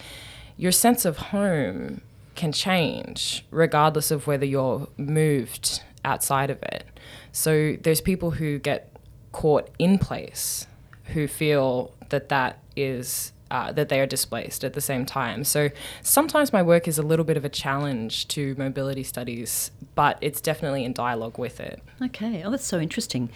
your 0.56 0.72
sense 0.72 1.04
of 1.04 1.16
home 1.18 2.00
can 2.34 2.50
change 2.50 3.44
regardless 3.50 4.10
of 4.10 4.26
whether 4.26 4.44
you're 4.44 4.88
moved 4.96 5.82
outside 6.04 6.50
of 6.50 6.60
it. 6.62 6.86
So 7.30 7.76
there's 7.82 8.00
people 8.00 8.32
who 8.32 8.58
get 8.58 8.90
caught 9.32 9.70
in 9.78 9.98
place 9.98 10.66
who 11.06 11.28
feel 11.28 11.92
that 12.08 12.28
that 12.30 12.58
is 12.76 13.32
uh, 13.50 13.72
that 13.72 13.88
they 13.88 14.00
are 14.00 14.06
displaced 14.06 14.64
at 14.64 14.74
the 14.74 14.80
same 14.80 15.04
time. 15.04 15.44
So 15.44 15.70
sometimes 16.02 16.52
my 16.52 16.62
work 16.62 16.86
is 16.86 16.98
a 16.98 17.02
little 17.02 17.24
bit 17.24 17.36
of 17.36 17.44
a 17.44 17.48
challenge 17.48 18.28
to 18.28 18.54
mobility 18.56 19.02
studies, 19.02 19.70
but 19.94 20.18
it's 20.20 20.40
definitely 20.40 20.84
in 20.84 20.92
dialogue 20.92 21.38
with 21.38 21.60
it. 21.60 21.82
Okay, 22.02 22.42
oh, 22.44 22.50
that's 22.50 22.64
so 22.64 22.78
interesting. 22.78 23.30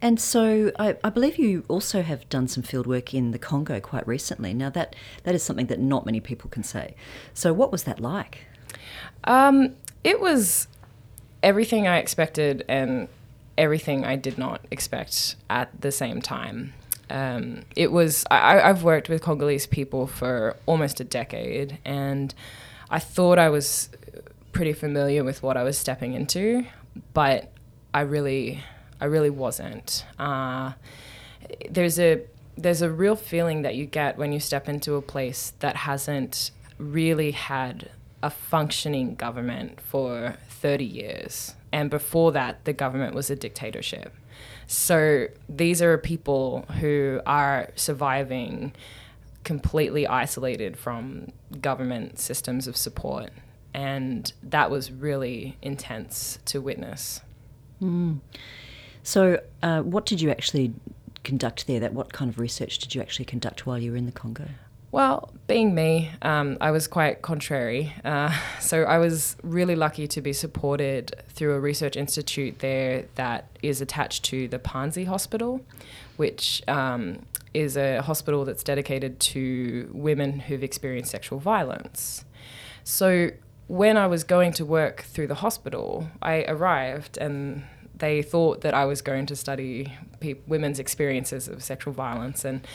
And 0.00 0.20
so 0.20 0.72
I, 0.78 0.96
I, 1.02 1.08
believe 1.08 1.38
you 1.38 1.64
also 1.68 2.02
have 2.02 2.28
done 2.28 2.48
some 2.48 2.62
fieldwork 2.62 3.14
in 3.14 3.30
the 3.30 3.38
Congo 3.38 3.80
quite 3.80 4.06
recently. 4.06 4.52
Now 4.52 4.68
that 4.70 4.94
that 5.22 5.34
is 5.34 5.42
something 5.42 5.66
that 5.66 5.80
not 5.80 6.04
many 6.04 6.20
people 6.20 6.50
can 6.50 6.62
say. 6.62 6.94
So 7.32 7.54
what 7.54 7.72
was 7.72 7.84
that 7.84 7.98
like? 7.98 8.46
Um, 9.24 9.74
it 10.04 10.20
was 10.20 10.68
everything 11.42 11.88
I 11.88 11.96
expected 11.96 12.62
and 12.68 13.08
everything 13.56 14.04
I 14.04 14.16
did 14.16 14.36
not 14.36 14.60
expect 14.70 15.36
at 15.48 15.80
the 15.80 15.90
same 15.90 16.20
time 16.20 16.74
um, 17.10 17.62
it 17.74 17.92
was 17.92 18.24
I, 18.30 18.60
I've 18.60 18.82
worked 18.82 19.08
with 19.08 19.22
Congolese 19.22 19.66
people 19.66 20.06
for 20.06 20.56
almost 20.66 21.00
a 21.00 21.04
decade, 21.04 21.78
and 21.84 22.34
I 22.90 22.98
thought 22.98 23.38
I 23.38 23.48
was 23.48 23.90
pretty 24.52 24.72
familiar 24.72 25.22
with 25.22 25.42
what 25.42 25.56
I 25.56 25.62
was 25.62 25.76
stepping 25.78 26.14
into, 26.14 26.66
but 27.12 27.52
I 27.92 28.00
really 28.00 28.62
I 29.00 29.04
really 29.06 29.30
wasn't. 29.30 30.04
Uh, 30.18 30.72
there's 31.70 31.98
a 31.98 32.22
there's 32.56 32.82
a 32.82 32.90
real 32.90 33.16
feeling 33.16 33.62
that 33.62 33.74
you 33.74 33.86
get 33.86 34.16
when 34.16 34.32
you 34.32 34.40
step 34.40 34.68
into 34.68 34.94
a 34.94 35.02
place 35.02 35.52
that 35.60 35.76
hasn't 35.76 36.50
really 36.78 37.32
had 37.32 37.90
a 38.22 38.30
functioning 38.30 39.14
government 39.14 39.80
for 39.80 40.36
30 40.48 40.84
years. 40.84 41.54
And 41.70 41.90
before 41.90 42.32
that, 42.32 42.64
the 42.64 42.72
government 42.72 43.14
was 43.14 43.30
a 43.30 43.36
dictatorship. 43.36 44.14
So 44.66 45.28
these 45.48 45.80
are 45.80 45.96
people 45.98 46.66
who 46.80 47.20
are 47.24 47.70
surviving 47.76 48.72
completely 49.44 50.06
isolated 50.06 50.76
from 50.76 51.28
government 51.60 52.18
systems 52.18 52.66
of 52.66 52.76
support. 52.76 53.30
And 53.72 54.32
that 54.42 54.70
was 54.70 54.90
really 54.90 55.56
intense 55.62 56.38
to 56.46 56.60
witness. 56.60 57.20
Mm. 57.80 58.20
So, 59.02 59.40
uh, 59.62 59.82
what 59.82 60.06
did 60.06 60.20
you 60.20 60.30
actually 60.30 60.72
conduct 61.22 61.66
there? 61.66 61.78
That 61.78 61.92
what 61.92 62.12
kind 62.12 62.28
of 62.28 62.40
research 62.40 62.78
did 62.78 62.94
you 62.94 63.00
actually 63.00 63.26
conduct 63.26 63.66
while 63.66 63.78
you 63.78 63.92
were 63.92 63.96
in 63.96 64.06
the 64.06 64.12
Congo? 64.12 64.48
Well, 64.92 65.30
being 65.46 65.74
me, 65.74 66.10
um, 66.22 66.56
I 66.60 66.70
was 66.70 66.86
quite 66.86 67.22
contrary. 67.22 67.92
Uh, 68.04 68.34
so 68.60 68.84
I 68.84 68.98
was 68.98 69.36
really 69.42 69.76
lucky 69.76 70.06
to 70.08 70.20
be 70.20 70.32
supported 70.32 71.14
through 71.28 71.54
a 71.54 71.60
research 71.60 71.96
institute 71.96 72.60
there 72.60 73.06
that 73.16 73.46
is 73.62 73.80
attached 73.80 74.24
to 74.26 74.48
the 74.48 74.58
Panzi 74.58 75.06
Hospital, 75.06 75.60
which 76.16 76.62
um, 76.68 77.20
is 77.52 77.76
a 77.76 77.98
hospital 78.02 78.44
that's 78.44 78.62
dedicated 78.62 79.18
to 79.20 79.90
women 79.92 80.40
who've 80.40 80.62
experienced 80.62 81.10
sexual 81.10 81.38
violence. 81.38 82.24
So 82.84 83.30
when 83.68 83.96
I 83.96 84.06
was 84.06 84.24
going 84.24 84.52
to 84.54 84.64
work 84.64 85.02
through 85.02 85.26
the 85.26 85.36
hospital, 85.36 86.08
I 86.22 86.44
arrived 86.44 87.18
and 87.18 87.64
they 87.98 88.22
thought 88.22 88.60
that 88.60 88.74
I 88.74 88.84
was 88.84 89.00
going 89.00 89.26
to 89.26 89.36
study 89.36 89.94
pe- 90.20 90.36
women's 90.46 90.78
experiences 90.78 91.48
of 91.48 91.62
sexual 91.62 91.94
violence, 91.94 92.44
and 92.44 92.66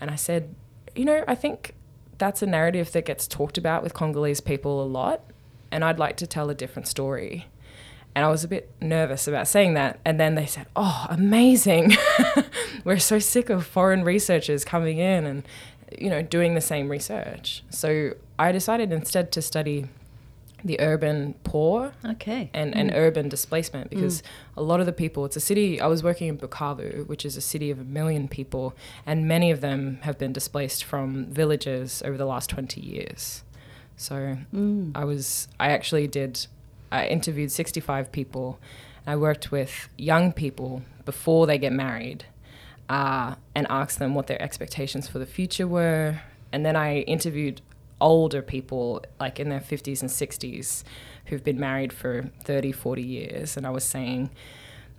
and 0.00 0.10
I 0.10 0.16
said, 0.16 0.54
you 0.94 1.04
know, 1.04 1.24
I 1.26 1.34
think 1.34 1.74
that's 2.18 2.42
a 2.42 2.46
narrative 2.46 2.92
that 2.92 3.06
gets 3.06 3.26
talked 3.26 3.58
about 3.58 3.82
with 3.82 3.94
Congolese 3.94 4.40
people 4.40 4.82
a 4.82 4.86
lot, 4.86 5.22
and 5.70 5.84
I'd 5.84 5.98
like 5.98 6.16
to 6.18 6.26
tell 6.26 6.50
a 6.50 6.54
different 6.54 6.86
story. 6.86 7.46
And 8.14 8.24
I 8.24 8.28
was 8.28 8.42
a 8.42 8.48
bit 8.48 8.70
nervous 8.80 9.28
about 9.28 9.46
saying 9.46 9.74
that. 9.74 10.00
And 10.04 10.18
then 10.18 10.34
they 10.34 10.46
said, 10.46 10.66
Oh, 10.74 11.06
amazing. 11.08 11.96
We're 12.84 12.98
so 12.98 13.20
sick 13.20 13.50
of 13.50 13.64
foreign 13.64 14.02
researchers 14.02 14.64
coming 14.64 14.98
in 14.98 15.24
and, 15.26 15.44
you 15.96 16.10
know, 16.10 16.20
doing 16.20 16.54
the 16.54 16.60
same 16.60 16.88
research. 16.88 17.62
So 17.70 18.14
I 18.38 18.50
decided 18.50 18.92
instead 18.92 19.30
to 19.32 19.42
study 19.42 19.86
the 20.64 20.80
urban 20.80 21.34
poor 21.44 21.92
okay 22.04 22.50
and, 22.52 22.74
mm. 22.74 22.78
and 22.78 22.92
urban 22.94 23.28
displacement 23.28 23.90
because 23.90 24.22
mm. 24.22 24.24
a 24.56 24.62
lot 24.62 24.80
of 24.80 24.86
the 24.86 24.92
people 24.92 25.24
it's 25.24 25.36
a 25.36 25.40
city 25.40 25.80
i 25.80 25.86
was 25.86 26.02
working 26.02 26.28
in 26.28 26.36
bukavu 26.36 27.06
which 27.06 27.24
is 27.24 27.36
a 27.36 27.40
city 27.40 27.70
of 27.70 27.78
a 27.78 27.84
million 27.84 28.28
people 28.28 28.74
and 29.06 29.26
many 29.26 29.50
of 29.50 29.60
them 29.60 29.98
have 30.02 30.18
been 30.18 30.32
displaced 30.32 30.84
from 30.84 31.26
villages 31.26 32.02
over 32.04 32.16
the 32.16 32.24
last 32.24 32.50
20 32.50 32.80
years 32.80 33.42
so 33.96 34.36
mm. 34.54 34.90
i 34.94 35.04
was 35.04 35.48
i 35.58 35.70
actually 35.70 36.06
did 36.06 36.46
i 36.90 37.06
interviewed 37.06 37.50
65 37.50 38.12
people 38.12 38.58
i 39.06 39.16
worked 39.16 39.50
with 39.50 39.88
young 39.96 40.32
people 40.32 40.82
before 41.04 41.46
they 41.46 41.58
get 41.58 41.72
married 41.72 42.24
uh, 42.88 43.36
and 43.54 43.68
asked 43.70 44.00
them 44.00 44.16
what 44.16 44.26
their 44.26 44.42
expectations 44.42 45.06
for 45.06 45.20
the 45.20 45.26
future 45.26 45.66
were 45.66 46.20
and 46.52 46.66
then 46.66 46.76
i 46.76 47.00
interviewed 47.00 47.60
older 48.00 48.42
people, 48.42 49.02
like 49.18 49.38
in 49.40 49.48
their 49.48 49.60
50s 49.60 50.00
and 50.00 50.10
60s, 50.10 50.82
who've 51.26 51.44
been 51.44 51.60
married 51.60 51.92
for 51.92 52.30
30, 52.44 52.72
40 52.72 53.02
years. 53.02 53.56
And 53.56 53.66
I 53.66 53.70
was 53.70 53.84
saying, 53.84 54.30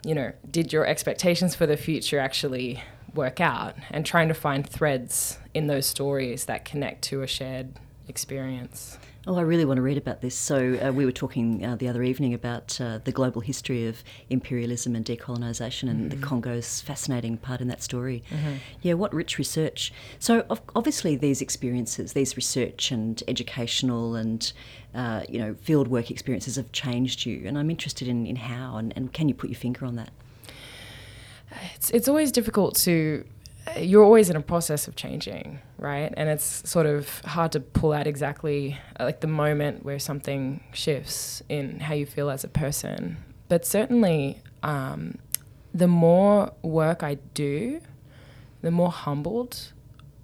you 0.04 0.16
know, 0.16 0.32
did 0.50 0.74
your 0.74 0.86
expectations 0.86 1.56
for 1.56 1.66
the 1.66 1.78
future 1.78 2.20
actually 2.20 2.84
work 3.14 3.40
out? 3.40 3.76
And 3.90 4.06
trying 4.06 4.28
to 4.30 4.34
find 4.34 4.68
threads 4.68 5.38
in 5.54 5.68
those 5.68 5.86
stories 5.86 6.46
that 6.46 6.66
connect 6.66 7.04
to 7.04 7.22
a 7.22 7.28
shared 7.28 7.74
experience. 8.08 8.98
Oh, 9.28 9.36
I 9.36 9.42
really 9.42 9.66
want 9.66 9.78
to 9.78 9.84
read 9.84 10.00
about 10.00 10.22
this. 10.22 10.34
So, 10.34 10.80
uh, 10.84 10.92
we 10.92 11.06
were 11.06 11.12
talking 11.12 11.64
uh, 11.64 11.76
the 11.76 11.88
other 11.88 12.02
evening 12.02 12.34
about 12.34 12.82
uh, 12.82 13.00
the 13.04 13.12
global 13.12 13.42
history 13.42 13.86
of 13.86 14.04
imperialism 14.32 14.96
and 14.96 15.06
decolonisation, 15.06 15.92
and 15.92 16.10
mm-hmm. 16.10 16.20
the 16.20 16.26
Congo's 16.26 16.82
fascinating 16.82 17.38
part 17.38 17.62
in 17.62 17.68
that 17.68 17.84
story. 17.84 18.24
Mm-hmm. 18.32 18.54
Yeah, 18.82 18.94
what 18.96 19.14
rich 19.14 19.38
research. 19.38 19.94
So, 20.18 20.44
obviously, 20.76 21.16
these 21.16 21.40
experiences, 21.40 22.14
these 22.14 22.36
research 22.36 22.90
and 22.90 23.22
educational 23.28 24.16
and 24.16 24.52
uh, 24.96 25.22
you 25.30 25.38
know 25.38 25.54
fieldwork 25.54 26.10
experiences 26.10 26.56
have 26.56 26.72
changed 26.72 27.24
you, 27.24 27.44
and 27.46 27.60
I'm 27.60 27.70
interested 27.70 28.08
in, 28.08 28.26
in 28.26 28.38
how 28.38 28.78
and, 28.78 28.92
and 28.96 29.14
can 29.14 29.30
you 29.30 29.36
put 29.36 29.52
your 29.52 29.60
finger 29.60 29.86
on 29.86 29.98
that? 29.98 30.10
It's 31.76 31.92
it's 31.92 32.08
always 32.08 32.32
difficult 32.32 32.76
to 32.78 33.24
you're 33.78 34.04
always 34.04 34.30
in 34.30 34.36
a 34.36 34.42
process 34.42 34.88
of 34.88 34.96
changing, 34.96 35.60
right? 35.78 36.14
And 36.18 36.30
it's 36.30 36.68
sort 36.70 36.86
of 36.86 37.20
hard 37.22 37.52
to 37.54 37.60
pull 37.60 37.94
out 37.94 38.08
exactly 38.08 38.78
uh, 39.00 39.06
like 39.06 39.22
the 39.22 39.28
moment 39.28 39.86
where 39.86 40.00
something 40.00 40.64
shifts 40.74 41.42
in 41.48 41.80
how 41.80 41.94
you 41.94 42.06
feel 42.06 42.30
as 42.30 42.44
a 42.44 42.48
person. 42.48 43.18
But 43.50 43.66
certainly, 43.66 44.42
um, 44.64 45.18
the 45.74 45.88
more 45.88 46.54
work 46.62 47.04
I 47.04 47.16
do, 47.34 47.82
the 48.62 48.72
more 48.72 48.92
humbled 48.92 49.72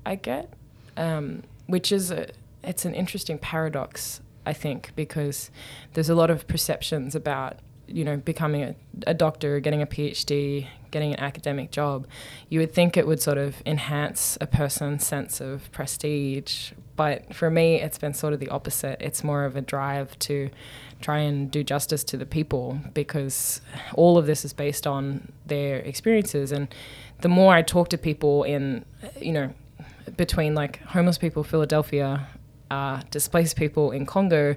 I 0.05 0.15
get, 0.15 0.53
um, 0.95 1.43
which 1.67 1.91
is 1.91 2.11
a, 2.11 2.29
it's 2.63 2.85
an 2.85 2.93
interesting 2.93 3.37
paradox, 3.37 4.21
I 4.45 4.53
think, 4.53 4.91
because 4.95 5.51
there's 5.93 6.09
a 6.09 6.15
lot 6.15 6.29
of 6.29 6.47
perceptions 6.47 7.15
about 7.15 7.59
you 7.87 8.03
know 8.03 8.17
becoming 8.17 8.63
a, 8.63 8.75
a 9.05 9.13
doctor, 9.13 9.59
getting 9.59 9.81
a 9.81 9.87
PhD, 9.87 10.67
getting 10.97 11.13
an 11.13 11.19
academic 11.19 11.69
job, 11.69 12.07
you 12.49 12.59
would 12.59 12.73
think 12.73 12.97
it 12.97 13.05
would 13.05 13.21
sort 13.21 13.37
of 13.37 13.61
enhance 13.67 14.35
a 14.41 14.47
person's 14.47 15.05
sense 15.05 15.39
of 15.39 15.71
prestige. 15.71 16.71
But 16.95 17.35
for 17.35 17.51
me, 17.51 17.75
it's 17.79 17.99
been 17.99 18.15
sort 18.15 18.33
of 18.33 18.39
the 18.39 18.49
opposite. 18.49 18.97
It's 18.99 19.23
more 19.23 19.45
of 19.45 19.55
a 19.55 19.61
drive 19.61 20.17
to 20.19 20.49
try 20.99 21.19
and 21.19 21.51
do 21.51 21.63
justice 21.63 22.03
to 22.05 22.17
the 22.17 22.25
people 22.25 22.79
because 22.95 23.61
all 23.93 24.17
of 24.17 24.25
this 24.25 24.43
is 24.43 24.53
based 24.53 24.87
on 24.87 25.31
their 25.45 25.77
experiences. 25.77 26.51
And 26.51 26.67
the 27.21 27.29
more 27.29 27.53
I 27.53 27.61
talk 27.61 27.89
to 27.89 27.97
people 27.97 28.43
in, 28.43 28.83
you 29.21 29.33
know, 29.33 29.53
between 30.15 30.55
like 30.55 30.81
homeless 30.81 31.19
people, 31.19 31.43
Philadelphia, 31.43 32.27
uh, 32.71 33.01
displaced 33.11 33.55
people 33.55 33.91
in 33.91 34.07
Congo, 34.07 34.55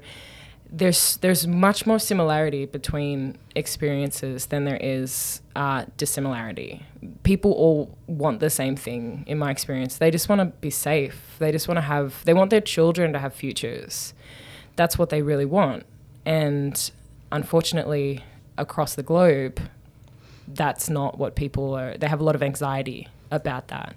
there's 0.73 1.17
there's 1.19 1.47
much 1.47 1.87
more 1.87 1.99
similarity 1.99 2.65
between 2.65 3.37
experiences 3.55 4.47
than 4.47 4.65
there 4.65 4.79
is 4.81 5.41
uh, 5.57 5.85
dissimilarity. 5.97 6.85
People 7.23 7.53
all 7.53 7.99
want 8.07 8.41
the 8.41 8.51
same 8.51 8.77
thing, 8.77 9.25
in 9.27 9.39
my 9.39 9.51
experience. 9.51 9.99
They 9.99 10.11
just 10.11 10.29
want 10.29 10.41
to 10.41 10.47
be 10.61 10.71
safe. 10.71 11.37
They 11.39 11.51
just 11.51 11.67
want 11.67 11.79
to 11.79 11.83
have. 11.83 12.25
They 12.25 12.35
want 12.35 12.51
their 12.51 12.61
children 12.61 13.13
to 13.13 13.19
have 13.19 13.35
futures. 13.35 14.15
That's 14.77 14.97
what 14.97 15.11
they 15.11 15.23
really 15.23 15.45
want. 15.45 15.85
And 16.25 16.91
unfortunately, 17.33 18.25
across 18.57 18.95
the 18.95 19.03
globe, 19.03 19.61
that's 20.47 20.89
not 20.89 21.19
what 21.19 21.35
people 21.35 21.75
are. 21.75 21.97
They 21.97 22.07
have 22.07 22.21
a 22.21 22.25
lot 22.25 22.35
of 22.35 22.43
anxiety 22.43 23.09
about 23.31 23.69
that. 23.69 23.97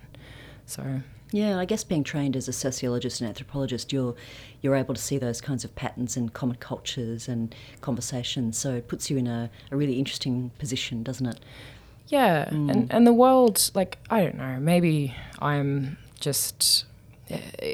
So 0.66 1.02
yeah, 1.34 1.58
I 1.58 1.66
guess 1.66 1.84
being 1.84 2.04
trained 2.04 2.36
as 2.36 2.48
a 2.48 2.54
sociologist 2.54 3.20
and 3.20 3.28
anthropologist, 3.28 3.92
you're 3.92 4.14
you're 4.62 4.76
able 4.76 4.94
to 4.94 5.02
see 5.02 5.18
those 5.18 5.42
kinds 5.42 5.66
of 5.66 5.76
patterns 5.76 6.16
and 6.16 6.32
common 6.32 6.58
cultures 6.58 7.28
and 7.28 7.56
conversations. 7.82 8.56
So 8.56 8.76
it 8.76 8.88
puts 8.88 9.10
you 9.10 9.18
in 9.18 9.26
a, 9.26 9.50
a 9.72 9.76
really 9.76 9.98
interesting 9.98 10.52
position, 10.60 11.02
doesn't 11.02 11.26
it? 11.26 11.40
Yeah, 12.08 12.46
mm. 12.46 12.72
and 12.72 12.94
and 12.94 13.08
the 13.08 13.14
world, 13.14 13.72
like 13.74 13.98
I 14.12 14.22
don't 14.22 14.38
know, 14.38 14.60
maybe 14.60 15.16
I'm 15.40 15.98
just 16.20 16.86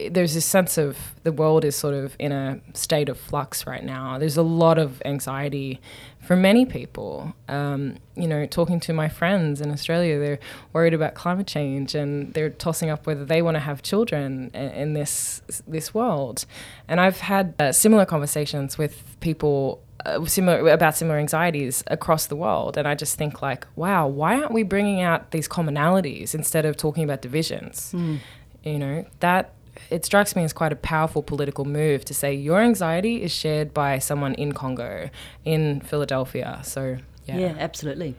there's 0.09 0.33
this 0.33 0.45
sense 0.45 0.77
of 0.77 0.97
the 1.23 1.31
world 1.31 1.65
is 1.65 1.75
sort 1.75 1.93
of 1.93 2.15
in 2.19 2.31
a 2.31 2.59
state 2.73 3.09
of 3.09 3.17
flux 3.17 3.65
right 3.65 3.83
now. 3.83 4.17
There's 4.17 4.37
a 4.37 4.43
lot 4.43 4.77
of 4.77 5.01
anxiety 5.05 5.79
for 6.21 6.35
many 6.35 6.65
people. 6.65 7.33
Um, 7.47 7.97
you 8.15 8.27
know, 8.27 8.45
talking 8.45 8.79
to 8.81 8.93
my 8.93 9.09
friends 9.09 9.61
in 9.61 9.71
Australia, 9.71 10.19
they're 10.19 10.39
worried 10.73 10.93
about 10.93 11.15
climate 11.15 11.47
change 11.47 11.95
and 11.95 12.33
they're 12.33 12.49
tossing 12.49 12.89
up 12.89 13.07
whether 13.07 13.25
they 13.25 13.41
want 13.41 13.55
to 13.55 13.59
have 13.59 13.81
children 13.81 14.51
in, 14.53 14.69
in 14.71 14.93
this 14.93 15.41
this 15.67 15.93
world. 15.93 16.45
And 16.87 16.99
I've 16.99 17.19
had 17.19 17.55
uh, 17.59 17.71
similar 17.71 18.05
conversations 18.05 18.77
with 18.77 19.03
people 19.19 19.81
uh, 20.05 20.23
similar 20.25 20.69
about 20.69 20.95
similar 20.95 21.17
anxieties 21.17 21.83
across 21.87 22.27
the 22.27 22.35
world 22.35 22.77
and 22.77 22.87
i 22.87 22.95
just 22.95 23.17
think 23.17 23.41
like 23.41 23.67
wow 23.75 24.07
why 24.07 24.39
aren't 24.39 24.53
we 24.53 24.63
bringing 24.63 25.01
out 25.01 25.31
these 25.31 25.45
commonalities 25.45 26.33
instead 26.33 26.65
of 26.65 26.77
talking 26.77 27.03
about 27.03 27.21
divisions 27.21 27.91
mm 27.93 28.17
you 28.63 28.79
know, 28.79 29.05
that 29.19 29.53
it 29.89 30.05
strikes 30.05 30.35
me 30.35 30.43
as 30.43 30.53
quite 30.53 30.71
a 30.71 30.75
powerful 30.75 31.23
political 31.23 31.65
move 31.65 32.03
to 32.05 32.13
say 32.13 32.33
your 32.33 32.59
anxiety 32.61 33.23
is 33.23 33.31
shared 33.31 33.73
by 33.73 33.99
someone 33.99 34.33
in 34.35 34.51
Congo, 34.53 35.09
in 35.45 35.81
Philadelphia. 35.81 36.61
So, 36.63 36.97
yeah. 37.25 37.37
Yeah, 37.37 37.55
absolutely. 37.57 38.15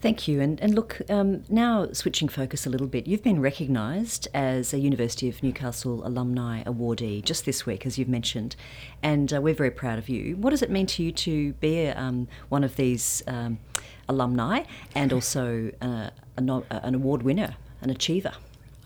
Thank 0.00 0.26
you. 0.26 0.40
And, 0.40 0.60
and 0.60 0.74
look, 0.74 1.00
um, 1.08 1.44
now 1.48 1.88
switching 1.92 2.28
focus 2.28 2.66
a 2.66 2.70
little 2.70 2.88
bit, 2.88 3.06
you've 3.06 3.22
been 3.22 3.40
recognised 3.40 4.26
as 4.34 4.74
a 4.74 4.80
University 4.80 5.28
of 5.28 5.40
Newcastle 5.44 6.04
Alumni 6.04 6.64
Awardee 6.64 7.22
just 7.22 7.44
this 7.44 7.64
week, 7.64 7.86
as 7.86 7.98
you've 7.98 8.08
mentioned, 8.08 8.56
and 9.00 9.32
uh, 9.32 9.40
we're 9.40 9.54
very 9.54 9.70
proud 9.70 10.00
of 10.00 10.08
you. 10.08 10.36
What 10.36 10.50
does 10.50 10.60
it 10.60 10.70
mean 10.70 10.86
to 10.86 11.04
you 11.04 11.12
to 11.12 11.52
be 11.54 11.86
um, 11.86 12.26
one 12.48 12.64
of 12.64 12.74
these 12.74 13.22
um, 13.28 13.60
alumni 14.08 14.64
and 14.96 15.12
also 15.12 15.70
uh, 15.80 16.10
an 16.36 16.94
award 16.96 17.22
winner, 17.22 17.54
an 17.80 17.90
achiever? 17.90 18.32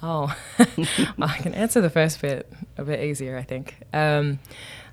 Oh, 0.03 0.37
I 0.59 1.39
can 1.39 1.55
answer 1.55 1.81
the 1.81 1.91
first 1.91 2.21
bit 2.21 2.53
a 2.77 2.85
bit 2.85 3.01
easier, 3.01 3.37
I 3.37 3.43
think. 3.43 3.77
Um, 3.93 4.39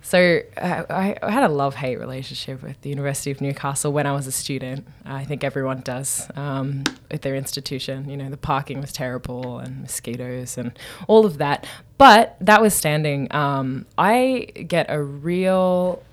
so 0.01 0.39
I, 0.57 1.15
I, 1.21 1.31
had 1.31 1.43
a 1.43 1.47
love 1.47 1.75
hate 1.75 1.97
relationship 1.97 2.61
with 2.61 2.79
the 2.81 2.89
University 2.89 3.31
of 3.31 3.39
Newcastle 3.39 3.93
when 3.93 4.05
I 4.05 4.11
was 4.11 4.27
a 4.27 4.31
student. 4.31 4.85
I 5.05 5.23
think 5.23 5.43
everyone 5.45 5.79
does 5.79 6.29
um, 6.35 6.83
with 7.09 7.21
their 7.21 7.35
institution. 7.35 8.09
You 8.09 8.17
know, 8.17 8.29
the 8.29 8.37
parking 8.37 8.81
was 8.81 8.91
terrible 8.91 9.59
and 9.59 9.81
mosquitoes 9.81 10.57
and 10.57 10.77
all 11.07 11.25
of 11.25 11.37
that. 11.37 11.65
But 11.97 12.35
that 12.41 12.61
was 12.61 12.73
standing. 12.73 13.33
Um, 13.33 13.85
I 13.97 14.47
get 14.67 14.87
a 14.89 15.01
real 15.01 16.03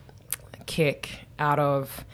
kick 0.66 1.26
out 1.40 1.58
of 1.58 2.04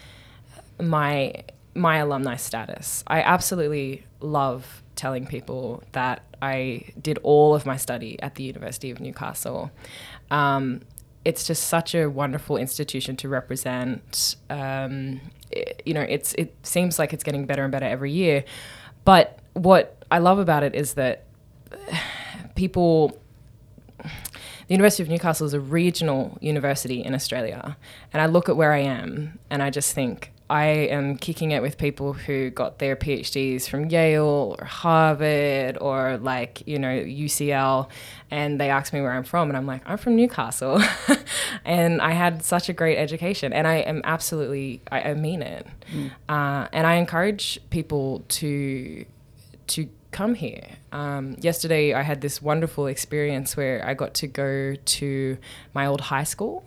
my 0.80 1.44
my 1.76 1.96
alumni 1.96 2.36
status. 2.36 3.04
I 3.06 3.22
absolutely 3.22 4.04
love 4.20 4.82
telling 4.94 5.26
people 5.26 5.82
that 5.92 6.22
I 6.40 6.92
did 7.00 7.18
all 7.22 7.54
of 7.54 7.66
my 7.66 7.76
study 7.76 8.20
at 8.22 8.34
the 8.34 8.44
University 8.44 8.90
of 8.90 9.00
Newcastle. 9.00 9.70
Um, 10.30 10.82
it's 11.24 11.46
just 11.46 11.64
such 11.64 11.94
a 11.94 12.06
wonderful 12.06 12.56
institution 12.56 13.16
to 13.16 13.28
represent. 13.28 14.36
Um, 14.48 15.20
it, 15.50 15.82
you 15.84 15.94
know, 15.94 16.02
it's 16.02 16.34
it 16.34 16.54
seems 16.62 16.98
like 16.98 17.12
it's 17.12 17.24
getting 17.24 17.46
better 17.46 17.62
and 17.62 17.72
better 17.72 17.86
every 17.86 18.12
year. 18.12 18.44
But 19.04 19.38
what 19.52 20.04
I 20.10 20.18
love 20.18 20.38
about 20.38 20.62
it 20.62 20.74
is 20.74 20.94
that 20.94 21.24
people 22.54 23.18
the 24.68 24.74
University 24.74 25.02
of 25.02 25.08
Newcastle 25.08 25.46
is 25.46 25.54
a 25.54 25.60
regional 25.60 26.36
university 26.40 27.02
in 27.02 27.14
Australia. 27.14 27.76
And 28.12 28.20
I 28.20 28.26
look 28.26 28.48
at 28.48 28.56
where 28.56 28.72
I 28.72 28.80
am 28.80 29.38
and 29.48 29.62
I 29.62 29.70
just 29.70 29.94
think, 29.94 30.32
I 30.48 30.66
am 30.66 31.16
kicking 31.16 31.50
it 31.50 31.60
with 31.60 31.76
people 31.76 32.12
who 32.12 32.50
got 32.50 32.78
their 32.78 32.94
PhDs 32.94 33.68
from 33.68 33.88
Yale 33.90 34.56
or 34.58 34.64
Harvard 34.64 35.76
or 35.80 36.18
like, 36.18 36.62
you 36.66 36.78
know, 36.78 36.88
UCL. 36.88 37.88
And 38.30 38.60
they 38.60 38.70
ask 38.70 38.92
me 38.92 39.00
where 39.00 39.12
I'm 39.12 39.24
from. 39.24 39.48
And 39.48 39.56
I'm 39.56 39.66
like, 39.66 39.82
I'm 39.86 39.98
from 39.98 40.14
Newcastle. 40.14 40.80
and 41.64 42.00
I 42.00 42.12
had 42.12 42.44
such 42.44 42.68
a 42.68 42.72
great 42.72 42.96
education. 42.96 43.52
And 43.52 43.66
I 43.66 43.76
am 43.76 44.02
absolutely, 44.04 44.82
I, 44.90 45.10
I 45.10 45.14
mean 45.14 45.42
it. 45.42 45.66
Mm. 45.92 46.12
Uh, 46.28 46.68
and 46.72 46.86
I 46.86 46.94
encourage 46.94 47.58
people 47.70 48.24
to, 48.28 49.04
to 49.68 49.88
come 50.12 50.34
here. 50.34 50.64
Um, 50.92 51.36
yesterday, 51.40 51.92
I 51.92 52.02
had 52.02 52.20
this 52.20 52.40
wonderful 52.40 52.86
experience 52.86 53.56
where 53.56 53.84
I 53.84 53.94
got 53.94 54.14
to 54.14 54.26
go 54.26 54.74
to 54.74 55.38
my 55.74 55.86
old 55.86 56.00
high 56.02 56.24
school. 56.24 56.64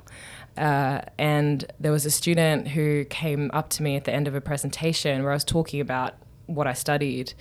Uh, 0.59 1.01
and 1.17 1.71
there 1.79 1.91
was 1.91 2.05
a 2.05 2.11
student 2.11 2.67
who 2.69 3.05
came 3.05 3.49
up 3.53 3.69
to 3.69 3.81
me 3.81 3.95
at 3.95 4.03
the 4.03 4.13
end 4.13 4.27
of 4.27 4.35
a 4.35 4.41
presentation 4.41 5.23
where 5.23 5.31
I 5.31 5.35
was 5.35 5.45
talking 5.45 5.79
about 5.79 6.15
what 6.47 6.67
I 6.67 6.73
studied, 6.73 7.33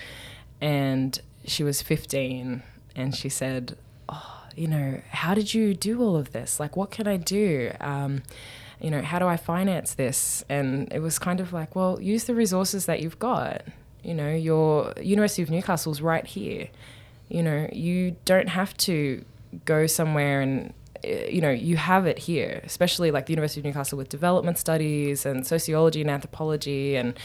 and 0.60 1.20
she 1.44 1.64
was 1.64 1.82
15, 1.82 2.62
and 2.94 3.14
she 3.16 3.28
said, 3.28 3.76
"Oh, 4.08 4.44
you 4.54 4.68
know, 4.68 5.02
how 5.10 5.34
did 5.34 5.52
you 5.52 5.74
do 5.74 6.00
all 6.00 6.16
of 6.16 6.30
this? 6.32 6.60
Like, 6.60 6.76
what 6.76 6.92
can 6.92 7.08
I 7.08 7.16
do?" 7.16 7.72
Um, 7.80 8.22
you 8.80 8.90
know, 8.90 9.02
how 9.02 9.18
do 9.18 9.26
I 9.26 9.36
finance 9.36 9.94
this? 9.94 10.44
And 10.48 10.92
it 10.92 11.00
was 11.00 11.18
kind 11.18 11.40
of 11.40 11.52
like, 11.52 11.74
well, 11.74 12.00
use 12.00 12.24
the 12.24 12.34
resources 12.34 12.86
that 12.86 13.00
you've 13.00 13.18
got. 13.18 13.62
You 14.04 14.14
know, 14.14 14.30
your 14.30 14.92
University 15.02 15.42
of 15.42 15.50
Newcastle's 15.50 16.00
right 16.00 16.24
here. 16.24 16.68
You 17.28 17.42
know, 17.42 17.68
you 17.72 18.16
don't 18.24 18.48
have 18.48 18.76
to 18.78 19.24
go 19.64 19.86
somewhere 19.86 20.40
and 20.40 20.72
Eh, 21.08 21.28
you 21.30 21.40
know, 21.40 21.50
you 21.50 21.76
have 21.76 22.06
it 22.06 22.18
here, 22.18 22.60
especially 22.64 23.10
like 23.10 23.26
the 23.26 23.32
University 23.32 23.60
of 23.60 23.64
Newcastle 23.64 23.98
with 23.98 24.08
development 24.08 24.58
studies 24.58 25.24
and 25.24 25.46
sociology 25.46 26.00
and 26.00 26.10
anthropology 26.10 26.96
and 26.96 27.18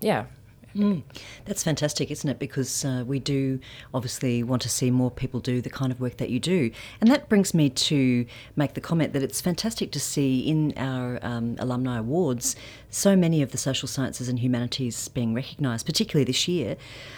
yeah, 0.00 0.24
Mm. 0.76 1.02
That's 1.44 1.62
fantastic, 1.62 2.10
isn't 2.10 2.28
it? 2.28 2.38
Because 2.38 2.84
uh, 2.84 3.04
we 3.06 3.20
do 3.20 3.60
obviously 3.92 4.42
want 4.42 4.62
to 4.62 4.68
see 4.68 4.90
more 4.90 5.10
people 5.10 5.40
do 5.40 5.60
the 5.60 5.70
kind 5.70 5.92
of 5.92 6.00
work 6.00 6.16
that 6.16 6.30
you 6.30 6.40
do. 6.40 6.70
And 7.00 7.10
that 7.10 7.28
brings 7.28 7.54
me 7.54 7.70
to 7.70 8.26
make 8.56 8.74
the 8.74 8.80
comment 8.80 9.12
that 9.12 9.22
it's 9.22 9.40
fantastic 9.40 9.92
to 9.92 10.00
see 10.00 10.40
in 10.40 10.72
our 10.76 11.18
um, 11.22 11.56
alumni 11.58 11.98
awards 11.98 12.56
so 12.90 13.14
many 13.14 13.40
of 13.42 13.52
the 13.52 13.58
social 13.58 13.86
sciences 13.86 14.28
and 14.28 14.40
humanities 14.40 15.08
being 15.08 15.32
recognised, 15.34 15.86
particularly 15.86 16.24
this 16.24 16.48
year. 16.48 16.76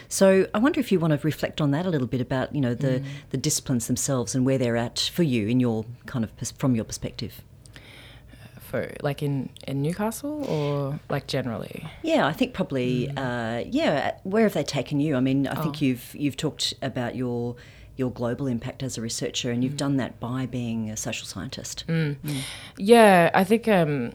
So 0.09 0.47
I 0.55 0.59
wonder 0.59 0.81
if 0.81 0.93
you 0.93 1.01
want 1.01 1.19
to 1.19 1.27
reflect 1.27 1.61
on 1.61 1.71
that 1.71 1.87
a 1.87 1.91
little 1.91 2.07
bit 2.07 2.21
about, 2.21 2.55
you 2.55 2.61
know, 2.61 2.75
the, 2.75 3.01
mm. 3.01 3.05
the 3.31 3.39
disciplines 3.39 3.87
themselves 3.87 4.35
and 4.35 4.45
where 4.45 4.59
they're 4.59 4.77
at 4.77 5.11
for 5.15 5.23
you 5.23 5.49
in 5.49 5.61
your 5.61 5.87
kind 6.05 6.25
of 6.25 6.31
from 6.59 6.75
your 6.75 6.85
perspective 6.85 7.43
like 9.03 9.23
in 9.23 9.51
in 9.67 9.83
Newcastle 9.83 10.45
or 10.45 11.01
like 11.09 11.27
generally? 11.27 11.87
Yeah, 12.03 12.27
I 12.27 12.33
think 12.33 12.55
probably 12.55 13.09
mm. 13.09 13.19
uh, 13.19 13.65
yeah. 13.71 14.17
Where 14.23 14.45
have 14.45 14.55
they 14.55 14.65
taken 14.65 15.01
you? 15.01 15.17
I 15.17 15.21
mean, 15.21 15.47
I 15.47 15.59
oh. 15.59 15.63
think 15.63 15.81
you've 15.81 16.15
you've 16.15 16.37
talked 16.37 16.75
about 16.83 17.17
your 17.17 17.57
your 17.97 18.11
global 18.11 18.47
impact 18.47 18.83
as 18.83 18.99
a 18.99 19.01
researcher, 19.01 19.51
and 19.51 19.65
you've 19.65 19.75
mm. 19.75 19.79
done 19.79 19.97
that 19.97 20.21
by 20.21 20.47
being 20.47 20.91
a 20.91 20.97
social 20.97 21.27
scientist. 21.27 21.85
Mm. 21.89 22.17
mm. 22.25 22.41
Yeah, 22.77 23.31
I 23.35 23.45
think 23.45 23.69
um, 23.69 24.13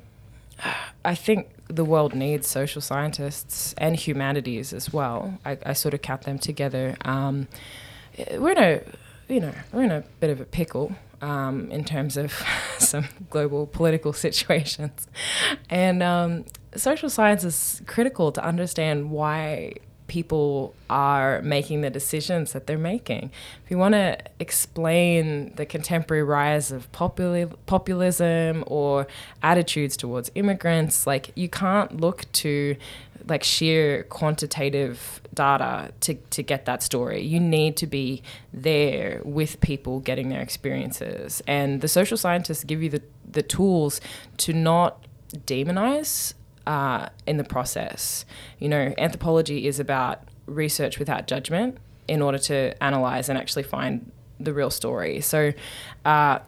I 1.06 1.16
think 1.16 1.50
the 1.68 1.86
world 1.86 2.14
needs 2.14 2.48
social 2.48 2.82
scientists 2.82 3.74
and 3.78 3.96
humanities 3.96 4.74
as 4.74 4.94
well. 4.94 5.40
I, 5.46 5.58
I 5.66 5.74
sort 5.74 5.94
of 5.94 6.02
count 6.02 6.24
them 6.24 6.38
together. 6.38 6.96
Um, 7.04 7.48
we're 8.38 8.52
in 8.52 8.58
a 8.58 8.82
you 9.32 9.40
know 9.40 9.54
we're 9.72 9.84
in 9.84 9.92
a 9.92 10.04
bit 10.20 10.30
of 10.30 10.42
a 10.42 10.46
pickle 10.46 10.94
um, 11.22 11.72
in 11.72 11.86
terms 11.86 12.18
of 12.18 12.34
some 12.78 13.06
global 13.30 13.68
political 13.68 14.14
situations. 14.26 15.08
And 15.70 16.04
um, 16.04 16.46
social 16.76 17.10
science 17.10 17.44
is 17.44 17.82
critical 17.86 18.32
to 18.34 18.44
understand 18.44 19.12
why 19.12 19.74
people 20.08 20.76
are 20.90 21.42
making 21.42 21.80
the 21.80 21.90
decisions 21.90 22.52
that 22.52 22.68
they're 22.68 22.78
making. 22.78 23.32
If 23.64 23.72
you 23.72 23.78
want 23.78 23.94
to 23.94 24.18
explain 24.40 25.56
the 25.56 25.66
contemporary 25.66 26.24
rise 26.24 26.70
of 26.70 26.92
populi- 26.92 27.46
populism 27.66 28.66
or 28.68 29.08
attitudes 29.42 29.96
towards 29.96 30.30
immigrants, 30.36 31.08
like 31.08 31.32
you 31.36 31.48
can't 31.48 32.02
look 32.02 32.30
to 32.34 32.76
like 33.28 33.44
sheer 33.44 34.04
quantitative 34.04 35.22
data 35.34 35.92
to, 36.02 36.16
to 36.16 36.44
get 36.44 36.66
that 36.66 36.84
story. 36.84 37.22
You 37.22 37.40
need 37.40 37.78
to 37.78 37.88
be 37.88 38.22
there 38.54 39.22
with 39.24 39.60
people 39.62 40.00
getting 40.00 40.30
their 40.30 40.42
experiences. 40.42 41.42
And 41.48 41.82
the 41.82 41.88
social 41.88 42.18
scientists 42.18 42.64
give 42.64 42.82
you 42.82 42.90
the, 42.90 43.02
the 43.30 43.42
tools 43.42 44.02
to 44.38 44.54
not 44.54 45.06
demonize 45.36 46.34
uh, 46.68 47.10
in 47.26 47.38
the 47.38 47.44
process. 47.44 48.26
You 48.60 48.70
know, 48.70 48.94
anthropology 48.98 49.68
is 49.68 49.80
about 49.80 50.24
research 50.46 51.00
without 51.00 51.28
judgment 51.28 51.78
in 52.08 52.22
order 52.22 52.38
to 52.38 52.84
analyze 52.84 53.30
and 53.30 53.38
actually 53.38 53.64
find 53.64 54.12
the 54.40 54.54
real 54.54 54.70
story. 54.70 55.22
So, 55.22 55.54
uh, 56.06 56.40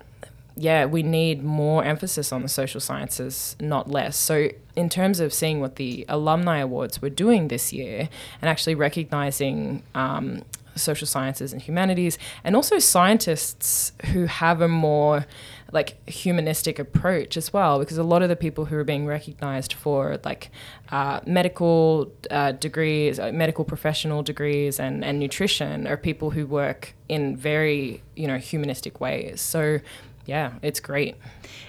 yeah, 0.56 0.86
we 0.86 1.02
need 1.02 1.44
more 1.44 1.84
emphasis 1.84 2.32
on 2.32 2.44
the 2.44 2.48
social 2.48 2.80
sciences, 2.80 3.56
not 3.60 3.90
less. 3.90 4.16
So, 4.16 4.50
in 4.76 4.90
terms 4.90 5.20
of 5.20 5.34
seeing 5.34 5.60
what 5.60 5.78
the 5.78 6.06
alumni 6.08 6.60
awards 6.60 7.02
were 7.02 7.10
doing 7.10 7.48
this 7.48 7.74
year 7.74 8.10
and 8.42 8.50
actually 8.50 8.76
recognizing 8.76 9.84
um, 9.96 10.44
social 10.76 11.08
sciences 11.08 11.54
and 11.54 11.62
humanities, 11.62 12.20
and 12.44 12.56
also 12.56 12.78
scientists 12.78 13.94
who 14.12 14.26
have 14.26 14.62
a 14.62 14.68
more 14.68 15.26
like 15.72 16.08
humanistic 16.08 16.78
approach 16.78 17.36
as 17.36 17.52
well 17.52 17.80
because 17.80 17.98
a 17.98 18.04
lot 18.04 18.22
of 18.22 18.30
the 18.30 18.36
people 18.36 18.66
who 18.66 18.78
are 18.78 18.84
being 18.84 19.08
recognized 19.08 19.74
for 19.74 20.20
like 20.24 20.52
uh, 20.92 21.20
medical 21.26 22.12
uh, 22.30 22.52
degrees 22.52 23.18
uh, 23.20 23.32
medical 23.34 23.66
professional 23.66 24.22
degrees 24.22 24.80
and, 24.80 25.04
and 25.04 25.20
nutrition 25.20 25.88
are 25.88 25.98
people 25.98 26.30
who 26.30 26.46
work 26.46 26.94
in 27.10 27.36
very 27.36 28.04
you 28.16 28.28
know 28.28 28.38
humanistic 28.38 29.02
ways 29.02 29.42
so 29.42 29.80
yeah, 30.26 30.54
it's 30.62 30.80
great. 30.80 31.16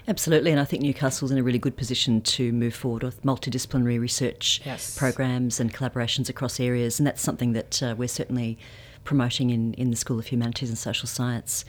Absolutely, 0.07 0.51
and 0.51 0.61
I 0.61 0.65
think 0.65 0.83
Newcastle's 0.83 1.31
in 1.31 1.39
a 1.39 1.43
really 1.43 1.59
good 1.59 1.77
position 1.77 2.21
to 2.23 2.53
move 2.53 2.75
forward 2.75 3.03
with 3.03 3.23
multidisciplinary 3.23 4.01
research 4.01 4.61
yes. 4.65 4.97
programs 4.97 5.59
and 5.59 5.73
collaborations 5.75 6.29
across 6.29 6.61
areas, 6.61 7.01
and 7.01 7.07
that's 7.07 7.23
something 7.23 7.53
that 7.53 7.83
uh, 7.83 7.95
we're 7.97 8.09
certainly 8.09 8.59
promoting 9.03 9.51
in, 9.51 9.75
in 9.75 9.91
the 9.91 9.97
School 9.97 10.19
of 10.19 10.27
Humanities 10.29 10.69
and 10.69 10.79
Social 10.79 11.09
Science. 11.09 11.65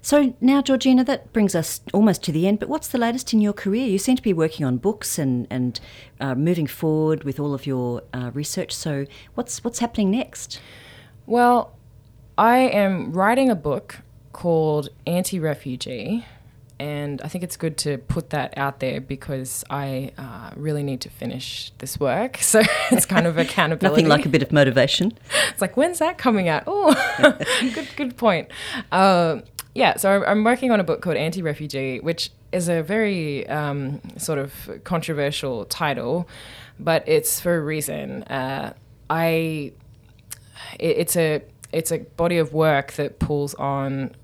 So 0.00 0.34
now, 0.40 0.62
Georgina, 0.62 1.04
that 1.04 1.32
brings 1.32 1.54
us 1.54 1.80
almost 1.92 2.22
to 2.24 2.32
the 2.32 2.46
end. 2.46 2.60
But 2.60 2.68
what's 2.68 2.88
the 2.88 2.98
latest 2.98 3.32
in 3.32 3.40
your 3.40 3.52
career? 3.52 3.86
You 3.86 3.98
seem 3.98 4.16
to 4.16 4.22
be 4.22 4.32
working 4.32 4.64
on 4.64 4.78
books 4.78 5.18
and 5.18 5.46
and 5.50 5.80
uh, 6.20 6.34
moving 6.34 6.66
forward 6.66 7.24
with 7.24 7.40
all 7.40 7.52
of 7.52 7.66
your 7.66 8.02
uh, 8.14 8.30
research. 8.32 8.74
So 8.74 9.06
what's 9.34 9.64
what's 9.64 9.80
happening 9.80 10.10
next? 10.10 10.60
Well, 11.26 11.76
I 12.38 12.58
am 12.58 13.12
writing 13.12 13.50
a 13.50 13.56
book 13.56 13.96
called 14.38 14.88
Anti-Refugee, 15.04 16.24
and 16.78 17.20
I 17.22 17.26
think 17.26 17.42
it's 17.42 17.56
good 17.56 17.76
to 17.78 17.98
put 17.98 18.30
that 18.30 18.56
out 18.56 18.78
there 18.78 19.00
because 19.00 19.64
I 19.68 20.12
uh, 20.16 20.50
really 20.54 20.84
need 20.84 21.00
to 21.00 21.10
finish 21.10 21.72
this 21.78 21.98
work. 21.98 22.38
So 22.42 22.62
it's 22.92 23.04
kind 23.04 23.26
of 23.26 23.36
accountability. 23.46 24.02
Nothing 24.02 24.08
like 24.08 24.26
a 24.26 24.28
bit 24.28 24.44
of 24.44 24.52
motivation. 24.52 25.18
it's 25.50 25.60
like 25.60 25.76
when's 25.76 25.98
that 25.98 26.18
coming 26.18 26.48
out? 26.48 26.62
Oh, 26.68 26.94
good 27.74 27.88
good 27.96 28.16
point. 28.16 28.52
Uh, 28.92 29.40
yeah, 29.74 29.96
so 29.96 30.22
I'm 30.24 30.44
working 30.44 30.70
on 30.70 30.78
a 30.78 30.84
book 30.84 31.02
called 31.02 31.16
Anti 31.16 31.42
Refugee, 31.42 31.98
which 31.98 32.30
is 32.52 32.68
a 32.68 32.80
very 32.80 33.44
um, 33.48 34.00
sort 34.18 34.38
of 34.38 34.52
controversial 34.84 35.64
title, 35.64 36.28
but 36.78 37.02
it's 37.08 37.40
for 37.40 37.56
a 37.56 37.60
reason. 37.60 38.22
Uh, 38.22 38.74
I, 39.10 39.72
it, 40.78 40.96
it's 41.02 41.16
a 41.16 41.42
it's 41.72 41.90
a 41.90 41.98
body 41.98 42.38
of 42.38 42.52
work 42.52 42.92
that 42.92 43.18
pulls 43.18 43.54
on 43.54 44.14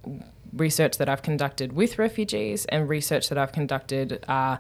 research 0.53 0.99
that 0.99 1.09
I've 1.09 1.23
conducted 1.23 1.73
with 1.73 1.99
refugees 1.99 2.65
and 2.67 2.89
research 2.89 3.29
that 3.29 3.39
I've 3.39 3.53
conducted. 3.53 4.25
Uh, 4.29 4.59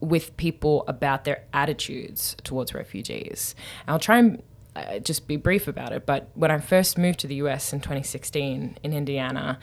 with 0.00 0.36
people 0.36 0.84
about 0.88 1.22
their 1.22 1.44
attitudes 1.52 2.36
towards 2.42 2.74
refugees. 2.74 3.54
I'll 3.86 4.00
try 4.00 4.18
and 4.18 4.42
uh, 4.74 4.98
just 4.98 5.28
be 5.28 5.36
brief 5.36 5.68
about 5.68 5.92
it, 5.92 6.04
but 6.04 6.28
when 6.34 6.50
I 6.50 6.58
first 6.58 6.98
moved 6.98 7.20
to 7.20 7.28
the 7.28 7.36
US 7.36 7.72
in 7.72 7.80
2016 7.80 8.78
in 8.82 8.92
Indiana, 8.92 9.60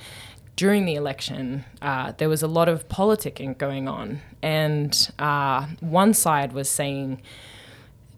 during 0.55 0.85
the 0.85 0.95
election, 0.95 1.65
uh, 1.81 2.13
there 2.17 2.29
was 2.29 2.41
a 2.41 2.47
lot 2.47 2.69
of 2.69 2.87
politicking 2.87 3.57
going 3.57 3.87
on, 3.87 4.21
and 4.41 5.11
uh, 5.19 5.67
one 5.79 6.13
side 6.13 6.53
was 6.53 6.69
saying 6.69 7.21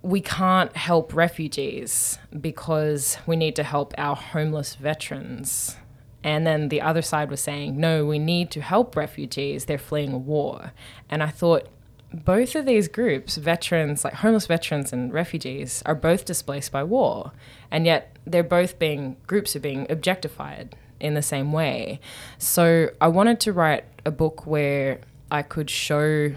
we 0.03 0.21
can't 0.21 0.75
help 0.75 1.13
refugees 1.13 2.17
because 2.39 3.17
we 3.27 3.35
need 3.35 3.55
to 3.55 3.63
help 3.63 3.93
our 3.97 4.15
homeless 4.15 4.75
veterans. 4.75 5.75
And 6.23 6.45
then 6.45 6.69
the 6.69 6.81
other 6.81 7.01
side 7.01 7.29
was 7.29 7.41
saying, 7.41 7.79
no, 7.79 8.05
we 8.05 8.19
need 8.19 8.51
to 8.51 8.61
help 8.61 8.95
refugees, 8.95 9.65
they're 9.65 9.77
fleeing 9.77 10.25
war. 10.25 10.71
And 11.09 11.23
I 11.23 11.29
thought, 11.29 11.67
both 12.13 12.55
of 12.55 12.65
these 12.65 12.87
groups, 12.87 13.37
veterans, 13.37 14.03
like 14.03 14.15
homeless 14.15 14.45
veterans 14.45 14.91
and 14.91 15.13
refugees, 15.13 15.81
are 15.85 15.95
both 15.95 16.25
displaced 16.25 16.71
by 16.71 16.83
war. 16.83 17.31
And 17.69 17.85
yet 17.85 18.17
they're 18.25 18.43
both 18.43 18.79
being, 18.79 19.17
groups 19.27 19.55
are 19.55 19.61
being 19.61 19.87
objectified 19.89 20.75
in 20.99 21.13
the 21.13 21.21
same 21.21 21.53
way. 21.53 21.99
So 22.37 22.89
I 22.99 23.07
wanted 23.07 23.39
to 23.41 23.53
write 23.53 23.85
a 24.05 24.11
book 24.11 24.45
where 24.45 24.99
I 25.31 25.41
could 25.41 25.69
show 25.69 26.33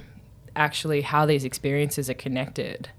actually 0.54 1.00
how 1.00 1.26
these 1.26 1.44
experiences 1.44 2.08
are 2.08 2.14
connected. 2.14 2.90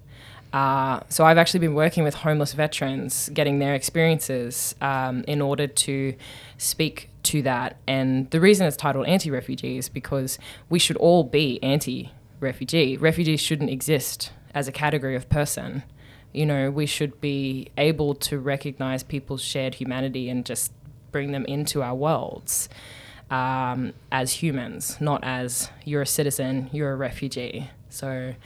Uh, 0.56 1.00
so 1.10 1.26
I've 1.26 1.36
actually 1.36 1.60
been 1.60 1.74
working 1.74 2.02
with 2.02 2.14
homeless 2.14 2.54
veterans, 2.54 3.28
getting 3.34 3.58
their 3.58 3.74
experiences 3.74 4.74
um, 4.80 5.22
in 5.28 5.42
order 5.42 5.66
to 5.66 6.14
speak 6.56 7.10
to 7.24 7.42
that. 7.42 7.76
And 7.86 8.30
the 8.30 8.40
reason 8.40 8.66
it's 8.66 8.74
titled 8.74 9.06
anti-refugee 9.06 9.76
is 9.76 9.90
because 9.90 10.38
we 10.70 10.78
should 10.78 10.96
all 10.96 11.24
be 11.24 11.62
anti-refugee. 11.62 12.96
Refugees 12.96 13.38
shouldn't 13.38 13.68
exist 13.68 14.32
as 14.54 14.66
a 14.66 14.72
category 14.72 15.14
of 15.14 15.28
person. 15.28 15.82
You 16.32 16.46
know, 16.46 16.70
we 16.70 16.86
should 16.86 17.20
be 17.20 17.68
able 17.76 18.14
to 18.14 18.38
recognize 18.38 19.02
people's 19.02 19.42
shared 19.42 19.74
humanity 19.74 20.30
and 20.30 20.46
just 20.46 20.72
bring 21.12 21.32
them 21.32 21.44
into 21.44 21.82
our 21.82 21.94
worlds 21.94 22.70
um, 23.28 23.92
as 24.10 24.32
humans, 24.32 24.98
not 25.02 25.22
as 25.22 25.68
you're 25.84 26.00
a 26.00 26.06
citizen, 26.06 26.70
you're 26.72 26.92
a 26.92 26.96
refugee. 26.96 27.68
So 27.90 28.36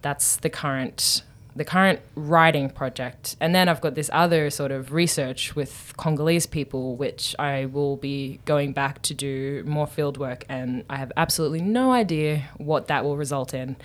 that's 0.00 0.36
the 0.36 0.48
current 0.48 1.24
the 1.54 1.64
current 1.64 2.00
writing 2.14 2.70
project. 2.70 3.36
And 3.40 3.54
then 3.54 3.68
I've 3.68 3.80
got 3.80 3.94
this 3.94 4.10
other 4.12 4.50
sort 4.50 4.70
of 4.70 4.92
research 4.92 5.54
with 5.54 5.92
Congolese 5.96 6.46
people, 6.46 6.96
which 6.96 7.34
I 7.38 7.66
will 7.66 7.96
be 7.96 8.40
going 8.44 8.72
back 8.72 9.02
to 9.02 9.14
do 9.14 9.62
more 9.66 9.86
field 9.86 10.16
work. 10.16 10.44
And 10.48 10.84
I 10.88 10.96
have 10.96 11.12
absolutely 11.16 11.60
no 11.60 11.92
idea 11.92 12.48
what 12.56 12.88
that 12.88 13.04
will 13.04 13.16
result 13.16 13.52
in, 13.54 13.76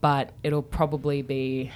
but 0.00 0.32
it'll 0.42 0.62
probably 0.62 1.22
be 1.22 1.72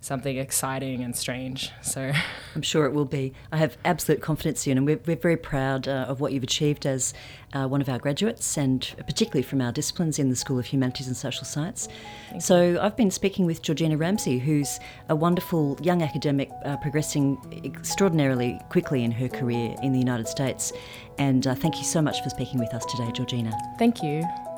something 0.00 0.38
exciting 0.38 1.02
and 1.02 1.14
strange. 1.14 1.70
So 1.82 2.12
I'm 2.54 2.62
sure 2.62 2.86
it 2.86 2.92
will 2.92 3.04
be. 3.04 3.32
I 3.52 3.58
have 3.58 3.76
absolute 3.84 4.20
confidence 4.20 4.66
in, 4.66 4.70
you, 4.70 4.76
and 4.76 4.86
we're, 4.86 5.00
we're 5.06 5.20
very 5.20 5.36
proud 5.36 5.88
uh, 5.88 6.06
of 6.08 6.20
what 6.20 6.32
you've 6.32 6.42
achieved 6.42 6.86
as 6.86 7.12
uh, 7.52 7.66
one 7.66 7.80
of 7.80 7.88
our 7.88 7.98
graduates, 7.98 8.56
and 8.56 8.94
particularly 8.96 9.42
from 9.42 9.60
our 9.60 9.72
disciplines 9.72 10.18
in 10.18 10.30
the 10.30 10.36
School 10.36 10.58
of 10.58 10.66
Humanities 10.66 11.06
and 11.06 11.16
Social 11.16 11.44
Science. 11.44 11.88
Thank 12.30 12.42
so 12.42 12.62
you. 12.62 12.80
I've 12.80 12.96
been 12.96 13.10
speaking 13.10 13.44
with 13.46 13.62
Georgina 13.62 13.96
Ramsay, 13.96 14.38
who's 14.38 14.78
a 15.08 15.16
wonderful 15.16 15.78
young 15.82 16.02
academic 16.02 16.50
uh, 16.64 16.76
progressing 16.78 17.38
extraordinarily 17.64 18.58
quickly 18.68 19.04
in 19.04 19.10
her 19.12 19.28
career 19.28 19.74
in 19.82 19.92
the 19.92 19.98
United 19.98 20.28
States. 20.28 20.72
And 21.18 21.46
uh, 21.46 21.54
thank 21.54 21.76
you 21.78 21.84
so 21.84 22.00
much 22.00 22.22
for 22.22 22.30
speaking 22.30 22.58
with 22.58 22.72
us 22.72 22.86
today, 22.86 23.10
Georgina. 23.12 23.52
Thank 23.78 24.02
you. 24.02 24.49